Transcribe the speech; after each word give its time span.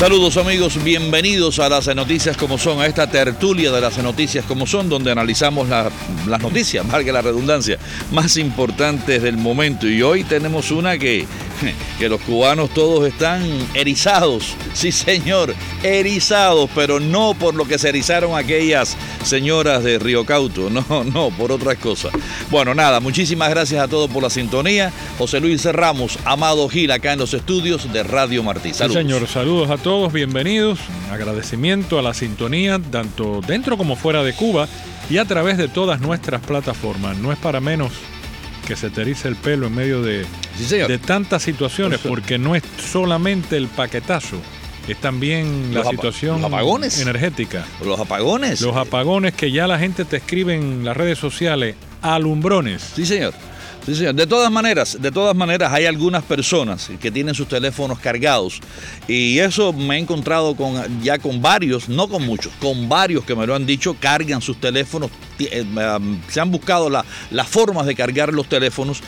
Saludos 0.00 0.38
amigos, 0.38 0.82
bienvenidos 0.82 1.58
a 1.58 1.68
las 1.68 1.94
noticias 1.94 2.34
como 2.34 2.56
son, 2.56 2.80
a 2.80 2.86
esta 2.86 3.10
tertulia 3.10 3.70
de 3.70 3.82
las 3.82 3.98
noticias 3.98 4.46
como 4.46 4.66
son, 4.66 4.88
donde 4.88 5.12
analizamos 5.12 5.68
las 5.68 6.40
noticias, 6.40 6.88
valga 6.90 7.12
la 7.12 7.20
redundancia, 7.20 7.78
más 8.10 8.38
importantes 8.38 9.20
del 9.22 9.36
momento. 9.36 9.86
Y 9.86 10.00
hoy 10.00 10.24
tenemos 10.24 10.70
una 10.70 10.96
que, 10.96 11.26
que 11.98 12.08
los 12.08 12.20
cubanos 12.22 12.70
todos 12.70 13.06
están 13.06 13.42
erizados, 13.74 14.54
sí 14.72 14.90
señor, 14.90 15.54
erizados, 15.82 16.70
pero 16.74 16.98
no 16.98 17.34
por 17.34 17.54
lo 17.54 17.66
que 17.66 17.78
se 17.78 17.90
erizaron 17.90 18.36
aquellas 18.36 18.96
señoras 19.24 19.84
de 19.84 19.98
Río 19.98 20.24
Cauto, 20.24 20.70
no, 20.70 21.04
no, 21.04 21.30
por 21.30 21.52
otras 21.52 21.76
cosas. 21.76 22.12
Bueno, 22.50 22.74
nada, 22.74 23.00
muchísimas 23.00 23.50
gracias 23.50 23.82
a 23.82 23.88
todos 23.88 24.10
por 24.10 24.22
la 24.22 24.30
sintonía. 24.30 24.92
José 25.18 25.40
Luis 25.40 25.64
Ramos, 25.64 26.18
Amado 26.24 26.68
Gil, 26.68 26.90
acá 26.90 27.12
en 27.12 27.18
los 27.18 27.34
estudios 27.34 27.92
de 27.92 28.02
Radio 28.02 28.42
Martí. 28.42 28.72
Saludos. 28.72 29.02
Sí, 29.02 29.08
señor, 29.08 29.28
saludos 29.28 29.70
a 29.70 29.76
todos 29.76 29.90
todos, 29.90 30.12
bienvenidos. 30.12 30.78
Agradecimiento 31.10 31.98
a 31.98 32.02
la 32.02 32.14
sintonía, 32.14 32.78
tanto 32.92 33.40
dentro 33.44 33.76
como 33.76 33.96
fuera 33.96 34.22
de 34.22 34.32
Cuba 34.34 34.68
y 35.10 35.18
a 35.18 35.24
través 35.24 35.58
de 35.58 35.66
todas 35.66 36.00
nuestras 36.00 36.40
plataformas. 36.42 37.16
No 37.16 37.32
es 37.32 37.38
para 37.38 37.58
menos 37.58 37.90
que 38.70 38.76
se 38.76 38.88
te 38.88 39.02
el 39.02 39.34
pelo 39.34 39.66
en 39.66 39.74
medio 39.74 40.00
de, 40.00 40.24
de 40.70 40.98
tantas 40.98 41.42
situaciones, 41.42 41.98
porque 41.98 42.38
no 42.38 42.54
es 42.54 42.62
solamente 42.92 43.56
el 43.56 43.66
paquetazo, 43.66 44.36
es 44.86 44.96
también 45.00 45.74
la 45.74 45.82
situación 45.82 46.40
energética. 47.00 47.66
Los 47.84 47.98
apagones. 47.98 48.60
Los 48.60 48.76
apagones 48.76 49.34
que 49.34 49.50
ya 49.50 49.66
la 49.66 49.76
gente 49.76 50.04
te 50.04 50.18
escribe 50.18 50.54
en 50.54 50.84
las 50.84 50.96
redes 50.96 51.18
sociales, 51.18 51.74
alumbrones. 52.00 52.92
Sí, 52.94 53.04
señor. 53.06 53.34
De 53.86 54.26
todas 54.28 54.52
maneras, 54.52 54.98
de 55.00 55.10
todas 55.10 55.34
maneras 55.34 55.72
hay 55.72 55.86
algunas 55.86 56.22
personas 56.22 56.92
que 57.00 57.10
tienen 57.10 57.34
sus 57.34 57.48
teléfonos 57.48 57.98
cargados 57.98 58.60
y 59.08 59.40
eso 59.40 59.72
me 59.72 59.96
he 59.96 59.98
encontrado 59.98 60.54
con 60.54 61.02
ya 61.02 61.18
con 61.18 61.42
varios, 61.42 61.88
no 61.88 62.06
con 62.06 62.24
muchos, 62.24 62.52
con 62.60 62.88
varios 62.88 63.24
que 63.24 63.34
me 63.34 63.48
lo 63.48 63.56
han 63.56 63.66
dicho, 63.66 63.96
cargan 63.98 64.40
sus 64.40 64.60
teléfonos, 64.60 65.10
se 66.28 66.40
han 66.40 66.50
buscado 66.50 66.88
las 66.88 67.48
formas 67.48 67.86
de 67.86 67.94
cargar 67.94 68.32
los 68.32 68.48
teléfonos 68.48 69.02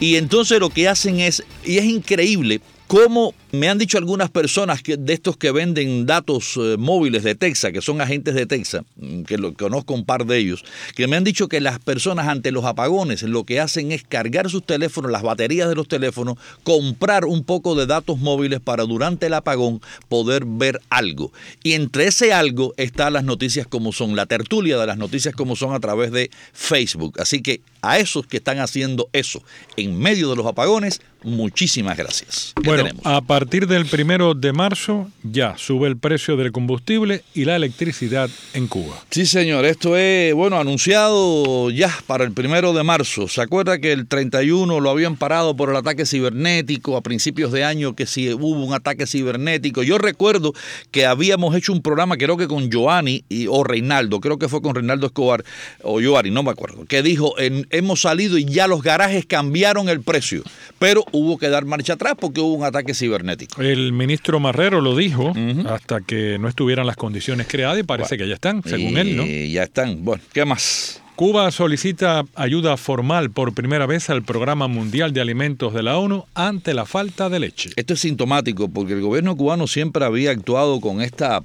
y 0.00 0.16
entonces 0.16 0.60
lo 0.60 0.70
que 0.70 0.88
hacen 0.88 1.20
es, 1.20 1.44
y 1.64 1.78
es 1.78 1.84
increíble, 1.84 2.60
cómo 2.86 3.34
me 3.52 3.68
han 3.68 3.78
dicho 3.78 3.98
algunas 3.98 4.30
personas 4.30 4.82
que, 4.82 4.96
de 4.96 5.12
estos 5.12 5.36
que 5.36 5.50
venden 5.50 6.06
datos 6.06 6.56
eh, 6.56 6.76
móviles 6.78 7.22
de 7.22 7.34
Texas, 7.34 7.72
que 7.72 7.80
son 7.80 8.00
agentes 8.00 8.34
de 8.34 8.46
Texas, 8.46 8.84
mm, 8.96 9.22
que 9.22 9.38
lo, 9.38 9.54
conozco 9.54 9.94
un 9.94 10.04
par 10.04 10.26
de 10.26 10.38
ellos, 10.38 10.64
que 10.94 11.06
me 11.06 11.16
han 11.16 11.24
dicho 11.24 11.48
que 11.48 11.60
las 11.60 11.78
personas 11.78 12.28
ante 12.28 12.52
los 12.52 12.64
apagones 12.64 13.22
lo 13.22 13.44
que 13.44 13.60
hacen 13.60 13.92
es 13.92 14.02
cargar 14.02 14.50
sus 14.50 14.64
teléfonos, 14.64 15.10
las 15.10 15.22
baterías 15.22 15.68
de 15.68 15.74
los 15.74 15.88
teléfonos, 15.88 16.36
comprar 16.62 17.24
un 17.24 17.44
poco 17.44 17.74
de 17.74 17.86
datos 17.86 18.18
móviles 18.18 18.60
para 18.60 18.84
durante 18.84 19.26
el 19.26 19.34
apagón 19.34 19.80
poder 20.08 20.44
ver 20.44 20.80
algo. 20.90 21.32
Y 21.62 21.72
entre 21.72 22.06
ese 22.06 22.32
algo 22.32 22.74
están 22.76 23.12
las 23.14 23.24
noticias 23.24 23.66
como 23.66 23.92
son, 23.92 24.16
la 24.16 24.26
tertulia 24.26 24.78
de 24.78 24.86
las 24.86 24.98
noticias 24.98 25.34
como 25.34 25.56
son 25.56 25.74
a 25.74 25.80
través 25.80 26.12
de 26.12 26.30
Facebook. 26.52 27.20
Así 27.20 27.42
que 27.42 27.60
a 27.82 27.98
esos 27.98 28.26
que 28.26 28.38
están 28.38 28.58
haciendo 28.58 29.08
eso 29.12 29.42
en 29.76 29.98
medio 29.98 30.30
de 30.30 30.36
los 30.36 30.46
apagones, 30.46 31.00
muchísimas 31.22 31.96
gracias. 31.96 32.52
Bueno, 32.64 32.90
partir 33.38 33.68
del 33.68 33.86
primero 33.86 34.34
de 34.34 34.52
marzo 34.52 35.12
ya 35.22 35.56
sube 35.56 35.86
el 35.86 35.96
precio 35.96 36.36
del 36.36 36.50
combustible 36.50 37.22
y 37.34 37.44
la 37.44 37.54
electricidad 37.54 38.28
en 38.52 38.66
Cuba. 38.66 38.96
Sí, 39.10 39.26
señor, 39.26 39.64
esto 39.64 39.96
es, 39.96 40.34
bueno, 40.34 40.58
anunciado 40.58 41.70
ya 41.70 41.96
para 42.08 42.24
el 42.24 42.32
primero 42.32 42.72
de 42.72 42.82
marzo. 42.82 43.28
¿Se 43.28 43.40
acuerda 43.40 43.78
que 43.78 43.92
el 43.92 44.08
31 44.08 44.80
lo 44.80 44.90
habían 44.90 45.14
parado 45.14 45.54
por 45.54 45.70
el 45.70 45.76
ataque 45.76 46.04
cibernético 46.04 46.96
a 46.96 47.00
principios 47.00 47.52
de 47.52 47.62
año, 47.62 47.94
que 47.94 48.06
si 48.06 48.32
hubo 48.32 48.48
un 48.48 48.74
ataque 48.74 49.06
cibernético? 49.06 49.84
Yo 49.84 49.98
recuerdo 49.98 50.52
que 50.90 51.06
habíamos 51.06 51.54
hecho 51.54 51.72
un 51.72 51.80
programa, 51.80 52.16
creo 52.16 52.36
que 52.36 52.48
con 52.48 52.72
Joanny 52.72 53.22
y, 53.28 53.46
o 53.46 53.62
Reinaldo, 53.62 54.18
creo 54.18 54.40
que 54.40 54.48
fue 54.48 54.60
con 54.60 54.74
Reinaldo 54.74 55.06
Escobar 55.06 55.44
o 55.84 56.02
Joanny, 56.02 56.32
no 56.32 56.42
me 56.42 56.50
acuerdo, 56.50 56.86
que 56.86 57.04
dijo, 57.04 57.36
hemos 57.38 58.00
salido 58.00 58.36
y 58.36 58.46
ya 58.46 58.66
los 58.66 58.82
garajes 58.82 59.26
cambiaron 59.26 59.88
el 59.88 60.00
precio, 60.00 60.42
pero 60.80 61.04
hubo 61.12 61.38
que 61.38 61.48
dar 61.48 61.66
marcha 61.66 61.92
atrás 61.92 62.14
porque 62.18 62.40
hubo 62.40 62.54
un 62.54 62.64
ataque 62.64 62.94
cibernético. 62.94 63.27
El 63.58 63.92
ministro 63.92 64.40
Marrero 64.40 64.80
lo 64.80 64.96
dijo 64.96 65.32
hasta 65.68 66.00
que 66.00 66.38
no 66.38 66.48
estuvieran 66.48 66.86
las 66.86 66.96
condiciones 66.96 67.46
creadas 67.48 67.78
y 67.78 67.82
parece 67.82 68.16
que 68.16 68.28
ya 68.28 68.34
están, 68.34 68.62
según 68.64 68.98
él, 68.98 69.16
¿no? 69.16 69.24
Ya 69.24 69.64
están. 69.64 70.04
Bueno, 70.04 70.22
¿qué 70.32 70.44
más? 70.44 71.02
Cuba 71.18 71.50
solicita 71.50 72.22
ayuda 72.36 72.76
formal 72.76 73.30
por 73.30 73.52
primera 73.52 73.86
vez 73.86 74.08
al 74.08 74.22
Programa 74.22 74.68
Mundial 74.68 75.12
de 75.12 75.20
Alimentos 75.20 75.74
de 75.74 75.82
la 75.82 75.98
ONU 75.98 76.26
ante 76.34 76.74
la 76.74 76.86
falta 76.86 77.28
de 77.28 77.40
leche. 77.40 77.70
Esto 77.74 77.94
es 77.94 78.00
sintomático 78.00 78.68
porque 78.68 78.92
el 78.92 79.00
gobierno 79.00 79.36
cubano 79.36 79.66
siempre 79.66 80.04
había 80.04 80.30
actuado 80.30 80.80
con 80.80 81.02
esta 81.02 81.42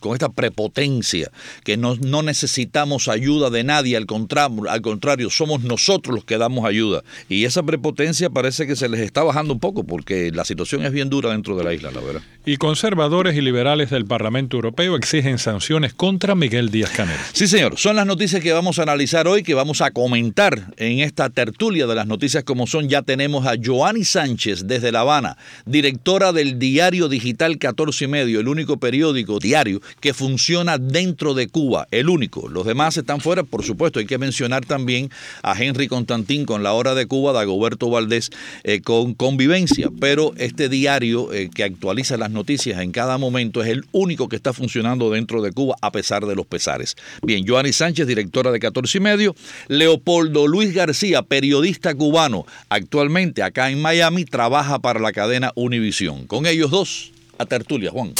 con 0.00 0.12
esta 0.12 0.28
prepotencia, 0.28 1.30
que 1.64 1.76
no, 1.76 1.96
no 1.96 2.22
necesitamos 2.22 3.08
ayuda 3.08 3.50
de 3.50 3.64
nadie, 3.64 3.96
al 3.96 4.06
contrario, 4.06 4.68
al 4.68 4.82
contrario, 4.82 5.30
somos 5.30 5.62
nosotros 5.62 6.14
los 6.14 6.24
que 6.24 6.38
damos 6.38 6.64
ayuda. 6.64 7.02
Y 7.28 7.44
esa 7.44 7.62
prepotencia 7.62 8.30
parece 8.30 8.66
que 8.66 8.76
se 8.76 8.88
les 8.88 9.00
está 9.00 9.22
bajando 9.22 9.52
un 9.54 9.60
poco, 9.60 9.84
porque 9.84 10.30
la 10.32 10.44
situación 10.44 10.84
es 10.84 10.92
bien 10.92 11.10
dura 11.10 11.30
dentro 11.30 11.56
de 11.56 11.64
la 11.64 11.74
isla, 11.74 11.90
la 11.90 12.00
verdad. 12.00 12.22
Y 12.44 12.56
conservadores 12.58 13.36
y 13.36 13.40
liberales 13.40 13.90
del 13.90 14.04
Parlamento 14.04 14.56
Europeo 14.56 14.96
exigen 14.96 15.38
sanciones 15.38 15.94
contra 15.94 16.34
Miguel 16.34 16.70
Díaz 16.70 16.90
Canel. 16.90 17.18
Sí, 17.32 17.48
señor, 17.48 17.78
son 17.78 17.96
las 17.96 18.06
noticias 18.06 18.42
que 18.42 18.52
vamos 18.52 18.78
a 18.78 18.82
analizar 18.82 19.26
hoy, 19.26 19.42
que 19.42 19.54
vamos 19.54 19.80
a 19.80 19.90
comentar 19.90 20.74
en 20.76 21.00
esta 21.00 21.30
tertulia 21.30 21.86
de 21.86 21.94
las 21.94 22.06
noticias 22.06 22.44
como 22.44 22.66
son. 22.66 22.88
Ya 22.88 23.02
tenemos 23.02 23.46
a 23.46 23.54
Joanny 23.62 24.04
Sánchez 24.04 24.66
desde 24.66 24.92
La 24.92 25.00
Habana, 25.00 25.36
directora 25.64 26.32
del 26.32 26.58
diario 26.58 27.08
digital 27.08 27.58
14 27.58 28.04
y 28.04 28.08
medio, 28.08 28.40
el 28.40 28.48
único 28.48 28.78
periódico 28.78 29.38
diario 29.38 29.55
que 30.00 30.14
funciona 30.14 30.78
dentro 30.78 31.34
de 31.34 31.48
Cuba, 31.48 31.88
el 31.90 32.08
único. 32.08 32.48
Los 32.48 32.66
demás 32.66 32.96
están 32.96 33.20
fuera, 33.20 33.42
por 33.42 33.64
supuesto. 33.64 33.98
Hay 33.98 34.06
que 34.06 34.18
mencionar 34.18 34.64
también 34.64 35.10
a 35.42 35.60
Henry 35.60 35.88
Constantín 35.88 36.44
con 36.44 36.62
La 36.62 36.72
Hora 36.72 36.94
de 36.94 37.06
Cuba, 37.06 37.32
Dagoberto 37.32 37.88
Valdés 37.88 38.30
eh, 38.64 38.80
con 38.80 39.14
Convivencia. 39.14 39.88
Pero 40.00 40.32
este 40.36 40.68
diario 40.68 41.32
eh, 41.32 41.50
que 41.52 41.64
actualiza 41.64 42.16
las 42.16 42.30
noticias 42.30 42.80
en 42.80 42.92
cada 42.92 43.18
momento 43.18 43.62
es 43.62 43.68
el 43.68 43.84
único 43.92 44.28
que 44.28 44.36
está 44.36 44.52
funcionando 44.52 45.10
dentro 45.10 45.42
de 45.42 45.52
Cuba 45.52 45.76
a 45.80 45.90
pesar 45.90 46.26
de 46.26 46.34
los 46.34 46.46
pesares. 46.46 46.96
Bien, 47.22 47.46
Joanny 47.46 47.72
Sánchez, 47.72 48.06
directora 48.06 48.50
de 48.50 48.60
14 48.60 48.98
y 48.98 49.00
medio. 49.00 49.36
Leopoldo 49.68 50.46
Luis 50.46 50.74
García, 50.74 51.22
periodista 51.22 51.94
cubano, 51.94 52.46
actualmente 52.68 53.42
acá 53.42 53.70
en 53.70 53.80
Miami, 53.80 54.24
trabaja 54.24 54.78
para 54.78 55.00
la 55.00 55.12
cadena 55.12 55.52
Univisión. 55.54 56.26
Con 56.26 56.46
ellos 56.46 56.70
dos, 56.70 57.12
a 57.38 57.46
tertulia, 57.46 57.90
Juan. 57.90 58.12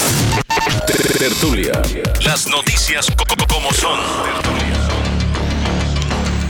Tertulia. 0.84 1.72
Las 2.24 2.46
noticias 2.48 3.06
como 3.48 3.70
son. 3.72 3.98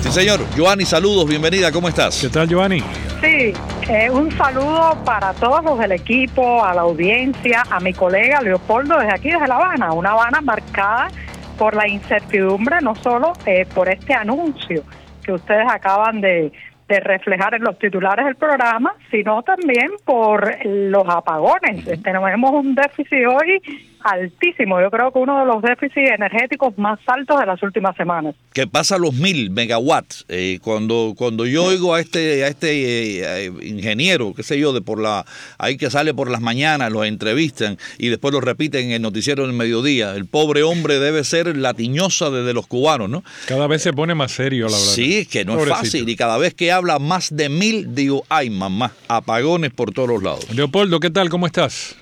Sí, 0.00 0.10
señor. 0.10 0.40
Joanny, 0.56 0.84
saludos, 0.84 1.28
bienvenida, 1.28 1.70
¿cómo 1.70 1.88
estás? 1.88 2.20
¿Qué 2.20 2.28
tal, 2.28 2.52
Joanny? 2.52 2.80
Sí, 3.20 3.52
eh, 3.88 4.10
un 4.10 4.30
saludo 4.36 4.98
para 5.04 5.32
todos 5.34 5.62
los 5.64 5.78
del 5.78 5.92
equipo, 5.92 6.64
a 6.64 6.74
la 6.74 6.82
audiencia, 6.82 7.62
a 7.70 7.78
mi 7.80 7.92
colega 7.92 8.40
Leopoldo 8.42 8.98
desde 8.98 9.14
aquí, 9.14 9.30
desde 9.30 9.46
La 9.46 9.56
Habana. 9.56 9.92
Una 9.92 10.10
Habana 10.10 10.40
marcada 10.40 11.08
por 11.56 11.74
la 11.74 11.88
incertidumbre, 11.88 12.80
no 12.82 12.94
solo 12.96 13.32
eh, 13.46 13.66
por 13.74 13.88
este 13.88 14.14
anuncio 14.14 14.82
que 15.22 15.32
ustedes 15.32 15.66
acaban 15.70 16.20
de, 16.20 16.52
de 16.88 17.00
reflejar 17.00 17.54
en 17.54 17.64
los 17.64 17.78
titulares 17.78 18.24
del 18.24 18.36
programa, 18.36 18.94
sino 19.10 19.42
también 19.42 19.90
por 20.04 20.64
los 20.64 21.04
apagones. 21.08 21.84
Tenemos 22.02 22.52
un 22.52 22.74
déficit 22.74 23.26
hoy 23.26 23.60
altísimo. 24.06 24.80
Yo 24.80 24.90
creo 24.90 25.12
que 25.12 25.18
uno 25.18 25.40
de 25.40 25.46
los 25.46 25.62
déficits 25.62 26.10
energéticos 26.10 26.76
más 26.78 26.98
altos 27.06 27.40
de 27.40 27.46
las 27.46 27.62
últimas 27.62 27.96
semanas. 27.96 28.34
Que 28.52 28.66
pasa 28.66 28.98
los 28.98 29.14
mil 29.14 29.50
megawatts. 29.50 30.24
Eh, 30.28 30.58
cuando 30.62 31.14
cuando 31.16 31.44
yo 31.46 31.64
oigo 31.64 31.94
a 31.94 32.00
este 32.00 32.44
a 32.44 32.48
este 32.48 33.44
eh, 33.44 33.52
ingeniero, 33.62 34.32
qué 34.34 34.42
sé 34.42 34.58
yo, 34.58 34.72
de 34.72 34.80
por 34.80 35.00
la 35.00 35.24
ahí 35.58 35.76
que 35.76 35.90
sale 35.90 36.14
por 36.14 36.30
las 36.30 36.40
mañanas, 36.40 36.92
los 36.92 37.04
entrevistan 37.04 37.78
y 37.98 38.08
después 38.08 38.32
lo 38.32 38.40
repiten 38.40 38.86
en 38.86 38.92
el 38.92 39.02
noticiero 39.02 39.46
del 39.46 39.54
mediodía. 39.54 40.14
El 40.14 40.26
pobre 40.26 40.62
hombre 40.62 40.98
debe 40.98 41.24
ser 41.24 41.56
la 41.56 41.74
tiñosa 41.74 42.30
de, 42.30 42.54
los 42.54 42.66
cubanos, 42.66 43.10
¿no? 43.10 43.24
Cada 43.46 43.66
vez 43.66 43.82
se 43.82 43.92
pone 43.92 44.14
más 44.14 44.32
serio, 44.32 44.66
la 44.66 44.76
verdad. 44.76 44.92
Sí, 44.92 45.26
que 45.26 45.44
no 45.44 45.60
es 45.60 45.68
fácil. 45.68 46.08
Y 46.08 46.16
cada 46.16 46.38
vez 46.38 46.54
que 46.54 46.72
habla 46.72 46.98
más 46.98 47.34
de 47.34 47.48
mil, 47.48 47.94
digo, 47.94 48.24
ay 48.28 48.50
mamá, 48.50 48.92
apagones 49.08 49.72
por 49.72 49.92
todos 49.92 50.08
los 50.08 50.22
lados. 50.22 50.54
Leopoldo, 50.54 51.00
¿qué 51.00 51.10
tal? 51.10 51.28
¿Cómo 51.28 51.46
estás? 51.46 51.96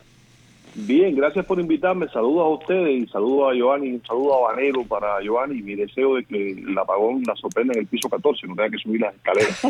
Bien, 0.76 1.15
gracias 1.15 1.47
por 1.47 1.61
invitarme. 1.61 2.09
Saludos 2.09 2.43
a 2.43 2.49
ustedes 2.49 3.05
y 3.05 3.06
saludos 3.06 3.53
a 3.53 3.55
Giovanni, 3.55 4.00
saludos 4.06 4.37
a 4.37 4.53
Vanero 4.53 4.82
para 4.85 5.21
Giovanni. 5.23 5.62
Mi 5.62 5.76
deseo 5.76 6.17
de 6.17 6.25
que 6.25 6.50
el 6.53 6.76
apagón 6.76 7.23
la 7.26 7.37
sorprenda 7.37 7.75
en 7.75 7.81
el 7.81 7.87
piso 7.87 8.09
14, 8.09 8.47
no 8.49 8.56
tenga 8.56 8.71
que 8.71 8.79
subir 8.79 9.00
las 9.00 9.15
escaleras. 9.15 9.61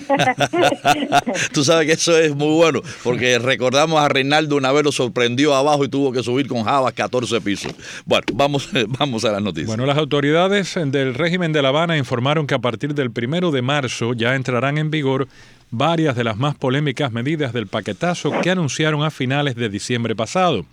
Tú 1.53 1.63
sabes 1.63 1.87
que 1.87 1.93
eso 1.93 2.19
es 2.19 2.35
muy 2.35 2.55
bueno, 2.55 2.81
porque 3.03 3.39
recordamos 3.39 4.01
a 4.01 4.09
Reinaldo 4.09 4.57
una 4.57 4.73
vez 4.73 4.85
lo 4.85 4.93
sorprendió 4.93 5.55
abajo 5.55 5.85
y 5.85 5.89
tuvo 5.89 6.11
que 6.11 6.23
subir 6.23 6.49
con 6.49 6.65
Java 6.65 6.91
14 6.91 7.41
pisos. 7.43 7.75
Bueno, 8.07 8.25
vamos, 8.33 8.71
vamos 8.99 9.25
a 9.27 9.33
las 9.33 9.43
noticias. 9.43 9.69
Bueno, 9.69 9.85
las 9.85 9.99
autoridades 9.99 10.75
del 10.75 11.15
régimen 11.15 11.53
de 11.53 11.61
La 11.61 11.69
Habana 11.69 11.99
informaron 11.99 12.47
que 12.47 12.55
a 12.55 12.61
partir 12.61 12.95
del 12.95 13.11
primero 13.11 13.51
de 13.51 13.61
marzo 13.61 14.15
ya 14.15 14.35
entrarán 14.35 14.79
en 14.79 14.91
vigor 14.91 15.29
varias 15.71 16.17
de 16.17 16.25
las 16.25 16.37
más 16.37 16.55
polémicas 16.55 17.13
medidas 17.13 17.53
del 17.53 17.67
paquetazo 17.67 18.33
que 18.43 18.51
anunciaron 18.51 19.03
a 19.03 19.11
finales 19.11 19.57
de 19.57 19.69
diciembre 19.69 20.15
pasado. 20.15 20.65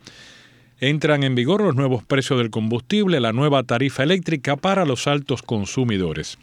Entran 0.79 1.23
en 1.23 1.35
vigor 1.35 1.61
los 1.61 1.75
nuevos 1.75 2.03
precios 2.03 2.39
del 2.39 2.49
combustible, 2.49 3.19
la 3.19 3.33
nueva 3.33 3.63
tarifa 3.63 4.03
eléctrica 4.03 4.55
para 4.55 4.85
los 4.85 5.07
altos 5.07 5.41
consumidores. 5.41 6.37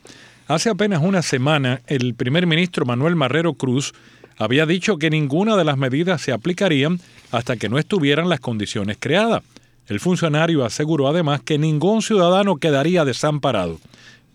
Hace 0.46 0.70
apenas 0.70 1.02
una 1.02 1.22
semana, 1.22 1.80
el 1.86 2.14
primer 2.14 2.46
ministro 2.46 2.86
Manuel 2.86 3.16
Marrero 3.16 3.54
Cruz 3.54 3.92
había 4.38 4.64
dicho 4.64 4.96
que 4.96 5.10
ninguna 5.10 5.56
de 5.56 5.64
las 5.64 5.76
medidas 5.76 6.22
se 6.22 6.32
aplicarían 6.32 7.00
hasta 7.32 7.56
que 7.56 7.68
no 7.68 7.78
estuvieran 7.78 8.28
las 8.28 8.40
condiciones 8.40 8.96
creadas. 8.98 9.42
El 9.88 10.00
funcionario 10.00 10.64
aseguró 10.64 11.08
además 11.08 11.40
que 11.42 11.58
ningún 11.58 12.02
ciudadano 12.02 12.56
quedaría 12.56 13.04
desamparado. 13.04 13.80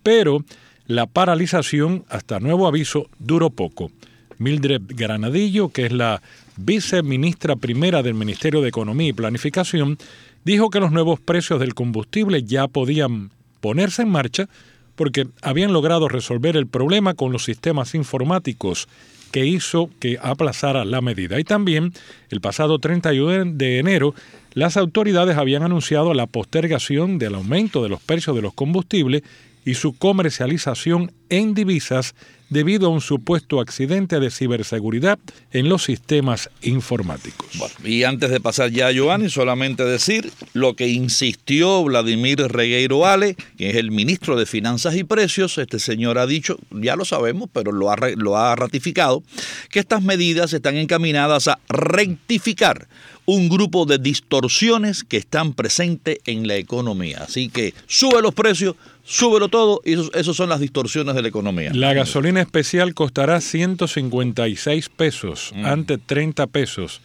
Pero 0.04 0.44
la 0.88 1.06
paralización, 1.06 2.06
hasta 2.10 2.40
nuevo 2.40 2.68
aviso, 2.68 3.10
duró 3.20 3.50
poco. 3.50 3.92
Mildred 4.38 4.82
Granadillo, 4.88 5.70
que 5.70 5.86
es 5.86 5.92
la 5.92 6.22
viceministra 6.58 7.56
primera 7.56 8.04
del 8.04 8.14
Ministerio 8.14 8.62
de 8.62 8.70
Economía 8.70 9.10
y 9.10 9.14
Planificación, 9.14 9.98
dijo 10.44 10.70
que 10.70 10.80
los 10.80 10.92
nuevos 10.92 11.20
precios 11.20 11.60
del 11.60 11.74
combustible 11.74 12.44
ya 12.44 12.68
podían 12.68 13.32
ponerse 13.62 14.02
en 14.02 14.10
marcha 14.10 14.50
porque 14.96 15.28
habían 15.42 15.74
logrado 15.74 16.08
resolver 16.08 16.58
el 16.58 16.68
problema 16.68 17.14
con 17.14 17.32
los 17.32 17.46
sistemas 17.46 17.96
informáticos 17.96 18.88
que 19.32 19.48
hizo 19.48 19.90
que 20.00 20.20
aplazara 20.22 20.86
la 20.86 21.02
medida. 21.02 21.40
Y 21.40 21.44
también, 21.44 21.92
el 22.30 22.40
pasado 22.40 22.78
31 22.78 23.54
de 23.54 23.80
enero, 23.80 24.14
las 24.54 24.78
autoridades 24.78 25.38
habían 25.38 25.64
anunciado 25.64 26.14
la 26.14 26.28
postergación 26.28 27.18
del 27.18 27.34
aumento 27.34 27.82
de 27.82 27.90
los 27.90 28.00
precios 28.00 28.36
de 28.36 28.44
los 28.44 28.54
combustibles 28.54 29.24
y 29.66 29.76
su 29.76 29.98
comercialización 29.98 31.12
en 31.30 31.54
divisas 31.54 32.16
debido 32.54 32.88
a 32.88 32.90
un 32.90 33.02
supuesto 33.02 33.60
accidente 33.60 34.20
de 34.20 34.32
ciberseguridad 34.32 35.20
en 35.52 35.68
los 35.68 35.84
sistemas 35.84 36.50
informáticos. 36.62 37.48
y 37.84 38.04
antes 38.04 38.30
de 38.30 38.40
pasar 38.40 38.70
ya 38.70 38.88
a 38.88 38.92
Giovanni, 38.92 39.30
solamente 39.30 39.84
decir 39.84 40.32
lo 40.54 40.76
que 40.76 40.88
insistió 40.88 41.84
Vladimir 41.84 42.38
Regueiro 42.40 43.06
Ale, 43.06 43.36
que 43.58 43.72
es 43.72 43.76
el 43.76 43.92
ministro 43.92 44.38
de 44.38 44.46
Finanzas 44.46 44.96
y 44.96 45.04
Precios. 45.04 45.58
Este 45.58 45.80
señor 45.80 46.18
ha 46.18 46.28
dicho, 46.28 46.58
ya 46.72 46.96
lo 46.96 47.06
sabemos, 47.06 47.50
pero 47.52 47.72
lo 47.72 47.92
ha, 47.92 47.98
lo 48.16 48.38
ha 48.38 48.56
ratificado, 48.56 49.24
que 49.70 49.80
estas 49.80 50.04
medidas 50.04 50.54
están 50.54 50.78
encaminadas 50.78 51.48
a 51.48 51.60
rectificar 51.68 52.88
un 53.26 53.50
grupo 53.50 53.86
de 53.86 53.98
distorsiones 53.98 55.04
que 55.04 55.18
están 55.18 55.54
presentes 55.54 56.20
en 56.26 56.48
la 56.48 56.56
economía. 56.56 57.24
Así 57.24 57.50
que 57.50 57.74
sube 57.88 58.22
los 58.22 58.34
precios, 58.34 58.76
súbelo 59.04 59.48
todo 59.50 59.82
y 59.86 59.94
esas 59.94 60.36
son 60.36 60.50
las 60.50 60.60
distorsiones 60.60 61.16
de 61.16 61.22
la 61.22 61.28
economía. 61.28 61.72
La 61.74 61.94
gasolina 61.94 62.42
especial 62.44 62.94
costará 62.94 63.42
156 63.42 64.90
pesos 64.90 65.52
mm. 65.56 65.66
ante 65.66 65.98
30 65.98 66.48
pesos. 66.48 67.02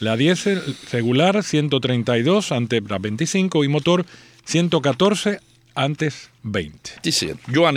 La 0.00 0.16
diésel 0.16 0.62
regular 0.92 1.42
132 1.42 2.52
ante 2.52 2.80
25 2.80 3.64
y 3.64 3.68
motor 3.68 4.06
114 4.44 5.40
antes 5.74 6.30
20. 6.42 6.90
Sí, 7.02 7.12
sí. 7.12 7.30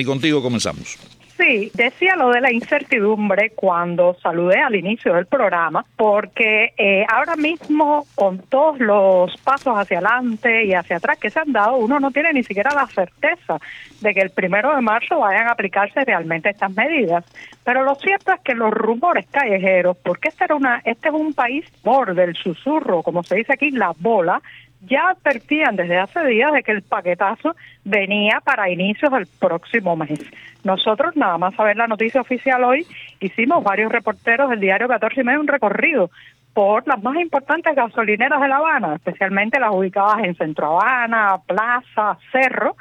Contigo 0.05 0.41
comenzamos. 0.41 0.97
Sí, 1.43 1.69
decía 1.73 2.15
lo 2.15 2.29
de 2.29 2.39
la 2.39 2.53
incertidumbre 2.53 3.49
cuando 3.49 4.15
saludé 4.23 4.61
al 4.61 4.75
inicio 4.75 5.13
del 5.13 5.25
programa, 5.25 5.83
porque 5.97 6.73
eh, 6.77 7.05
ahora 7.09 7.35
mismo 7.35 8.05
con 8.15 8.39
todos 8.39 8.79
los 8.79 9.35
pasos 9.41 9.77
hacia 9.77 9.97
adelante 9.97 10.63
y 10.63 10.73
hacia 10.73 10.97
atrás 10.97 11.17
que 11.17 11.29
se 11.29 11.41
han 11.41 11.51
dado, 11.51 11.75
uno 11.75 11.99
no 11.99 12.11
tiene 12.11 12.31
ni 12.31 12.43
siquiera 12.43 12.73
la 12.73 12.87
certeza 12.87 13.59
de 13.99 14.13
que 14.13 14.21
el 14.21 14.29
primero 14.29 14.73
de 14.73 14.81
marzo 14.81 15.19
vayan 15.19 15.49
a 15.49 15.51
aplicarse 15.51 16.05
realmente 16.05 16.49
estas 16.49 16.73
medidas. 16.73 17.25
Pero 17.65 17.83
lo 17.83 17.95
cierto 17.95 18.31
es 18.31 18.39
que 18.39 18.53
los 18.53 18.71
rumores 18.71 19.27
callejeros, 19.29 19.97
porque 19.97 20.29
este, 20.29 20.45
era 20.45 20.55
una, 20.55 20.81
este 20.85 21.09
es 21.09 21.13
un 21.13 21.33
país 21.33 21.65
por 21.81 22.15
del 22.15 22.35
susurro, 22.35 23.03
como 23.03 23.21
se 23.21 23.35
dice 23.35 23.51
aquí, 23.51 23.69
la 23.71 23.91
bola, 23.99 24.41
ya 24.85 25.09
advertían 25.09 25.75
desde 25.75 25.97
hace 25.97 26.25
días 26.25 26.51
de 26.51 26.63
que 26.63 26.71
el 26.71 26.81
paquetazo 26.81 27.55
venía 27.83 28.41
para 28.43 28.69
inicios 28.69 29.11
del 29.11 29.27
próximo 29.39 29.95
mes. 29.95 30.19
Nosotros, 30.63 31.15
nada 31.15 31.37
más 31.37 31.57
a 31.59 31.63
ver 31.63 31.77
la 31.77 31.87
noticia 31.87 32.21
oficial 32.21 32.63
hoy, 32.63 32.85
hicimos 33.19 33.63
varios 33.63 33.91
reporteros 33.91 34.49
del 34.49 34.59
diario 34.59 34.87
14 34.87 35.21
y 35.21 35.23
medio 35.23 35.41
un 35.41 35.47
recorrido 35.47 36.09
por 36.53 36.87
las 36.87 37.01
más 37.01 37.15
importantes 37.17 37.75
gasolineras 37.75 38.39
de 38.39 38.47
La 38.47 38.57
Habana, 38.57 38.95
especialmente 38.95 39.59
las 39.59 39.73
ubicadas 39.73 40.23
en 40.23 40.35
Centro 40.35 40.79
Habana, 40.79 41.37
Plaza, 41.47 42.17
Cerro, 42.31 42.75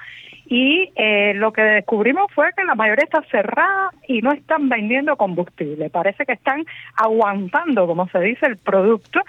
y 0.44 0.92
eh, 0.96 1.32
lo 1.34 1.52
que 1.52 1.62
descubrimos 1.62 2.30
fue 2.34 2.50
que 2.54 2.64
la 2.64 2.74
mayoría 2.74 3.04
está 3.04 3.22
cerrada 3.30 3.90
y 4.06 4.20
no 4.20 4.32
están 4.32 4.68
vendiendo 4.68 5.16
combustible. 5.16 5.88
Parece 5.88 6.26
que 6.26 6.32
están 6.32 6.64
aguantando, 6.94 7.86
como 7.86 8.06
se 8.08 8.20
dice, 8.20 8.46
el 8.46 8.58
producto 8.58 9.20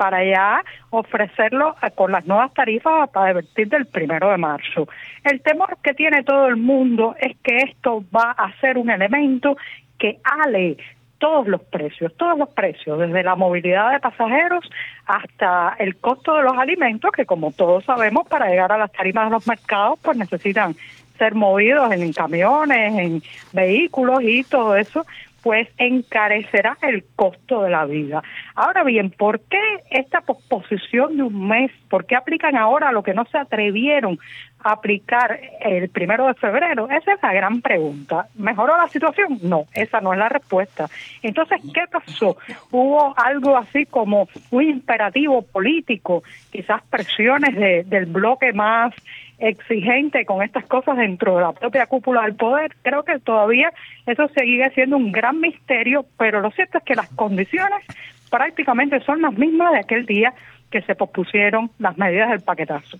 para 0.00 0.24
ya 0.24 0.64
ofrecerlo 0.88 1.76
con 1.94 2.10
las 2.10 2.24
nuevas 2.24 2.54
tarifas 2.54 3.02
a 3.02 3.06
partir 3.08 3.68
del 3.68 3.84
primero 3.84 4.30
de 4.30 4.38
marzo. 4.38 4.88
El 5.22 5.42
temor 5.42 5.76
que 5.82 5.92
tiene 5.92 6.24
todo 6.24 6.46
el 6.46 6.56
mundo 6.56 7.14
es 7.20 7.36
que 7.42 7.56
esto 7.56 8.02
va 8.10 8.30
a 8.30 8.50
ser 8.62 8.78
un 8.78 8.88
elemento 8.88 9.58
que 9.98 10.18
ale 10.24 10.78
todos 11.18 11.46
los 11.46 11.60
precios, 11.64 12.16
todos 12.16 12.38
los 12.38 12.48
precios, 12.48 12.98
desde 12.98 13.22
la 13.22 13.36
movilidad 13.36 13.92
de 13.92 14.00
pasajeros 14.00 14.64
hasta 15.04 15.76
el 15.78 15.96
costo 15.96 16.34
de 16.34 16.44
los 16.44 16.56
alimentos, 16.56 17.12
que 17.12 17.26
como 17.26 17.52
todos 17.52 17.84
sabemos, 17.84 18.26
para 18.26 18.48
llegar 18.48 18.72
a 18.72 18.78
las 18.78 18.92
tarifas 18.92 19.26
de 19.26 19.32
los 19.32 19.46
mercados, 19.46 19.98
pues 20.00 20.16
necesitan 20.16 20.76
ser 21.18 21.34
movidos 21.34 21.92
en 21.92 22.10
camiones, 22.14 22.98
en 22.98 23.22
vehículos 23.52 24.22
y 24.22 24.44
todo 24.44 24.74
eso, 24.74 25.04
pues 25.42 25.68
encarecerá 25.78 26.76
el 26.82 27.04
costo 27.16 27.62
de 27.62 27.70
la 27.70 27.86
vida. 27.86 28.22
Ahora 28.54 28.84
bien, 28.84 29.10
¿por 29.10 29.40
qué 29.40 29.60
esta 29.90 30.20
posposición 30.20 31.16
de 31.16 31.22
un 31.22 31.48
mes? 31.48 31.70
¿Por 31.88 32.06
qué 32.06 32.16
aplican 32.16 32.56
ahora 32.56 32.92
lo 32.92 33.02
que 33.02 33.14
no 33.14 33.24
se 33.26 33.38
atrevieron 33.38 34.18
aplicar 34.62 35.40
el 35.60 35.88
primero 35.88 36.26
de 36.26 36.34
febrero? 36.34 36.88
Esa 36.90 37.14
es 37.14 37.22
la 37.22 37.32
gran 37.32 37.60
pregunta. 37.60 38.26
¿Mejoró 38.34 38.76
la 38.76 38.88
situación? 38.88 39.38
No, 39.42 39.64
esa 39.74 40.00
no 40.00 40.12
es 40.12 40.18
la 40.18 40.28
respuesta. 40.28 40.88
Entonces, 41.22 41.60
¿qué 41.72 41.82
pasó? 41.90 42.36
¿Hubo 42.70 43.14
algo 43.16 43.56
así 43.56 43.86
como 43.86 44.28
un 44.50 44.62
imperativo 44.62 45.42
político, 45.42 46.22
quizás 46.50 46.82
presiones 46.90 47.54
de, 47.54 47.84
del 47.84 48.06
bloque 48.06 48.52
más 48.52 48.94
exigente 49.40 50.24
con 50.26 50.42
estas 50.42 50.66
cosas 50.66 50.98
dentro 50.98 51.36
de 51.36 51.42
la 51.42 51.52
propia 51.52 51.86
cúpula 51.86 52.22
del 52.22 52.34
poder. 52.34 52.76
Creo 52.82 53.02
que 53.04 53.18
todavía 53.18 53.72
eso 54.06 54.28
sigue 54.28 54.70
siendo 54.70 54.96
un 54.96 55.10
gran 55.10 55.40
misterio, 55.40 56.04
pero 56.18 56.40
lo 56.40 56.50
cierto 56.50 56.78
es 56.78 56.84
que 56.84 56.94
las 56.94 57.08
condiciones 57.10 57.84
prácticamente 58.30 59.00
son 59.00 59.22
las 59.22 59.32
mismas 59.32 59.72
de 59.72 59.78
aquel 59.78 60.06
día 60.06 60.34
que 60.70 60.82
se 60.82 60.94
pospusieron 60.94 61.70
las 61.78 61.96
medidas 61.98 62.30
del 62.30 62.40
paquetazo. 62.40 62.98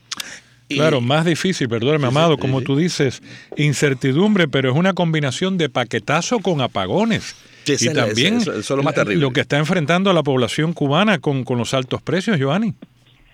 Claro, 0.75 1.01
más 1.01 1.25
difícil, 1.25 1.69
perdóname, 1.69 2.07
Amado, 2.07 2.39
como 2.39 2.63
tú 2.63 2.77
dices, 2.77 3.23
incertidumbre, 3.57 4.49
pero 4.49 4.71
es 4.71 4.77
una 4.77 4.93
combinación 4.93 5.59
de 5.59 5.69
paquetazo 5.69 6.39
con 6.39 6.61
apagones. 6.61 7.35
y 7.67 7.89
también 7.93 8.41
lo, 8.69 8.83
más 8.83 8.95
terrible. 8.95 9.21
lo 9.21 9.33
que 9.33 9.41
está 9.41 9.59
enfrentando 9.59 10.11
a 10.11 10.15
la 10.15 10.23
población 10.23 10.73
cubana 10.73 11.19
con, 11.19 11.45
con 11.45 11.59
los 11.59 11.75
altos 11.75 12.03
precios, 12.03 12.39
Giovanni. 12.39 12.75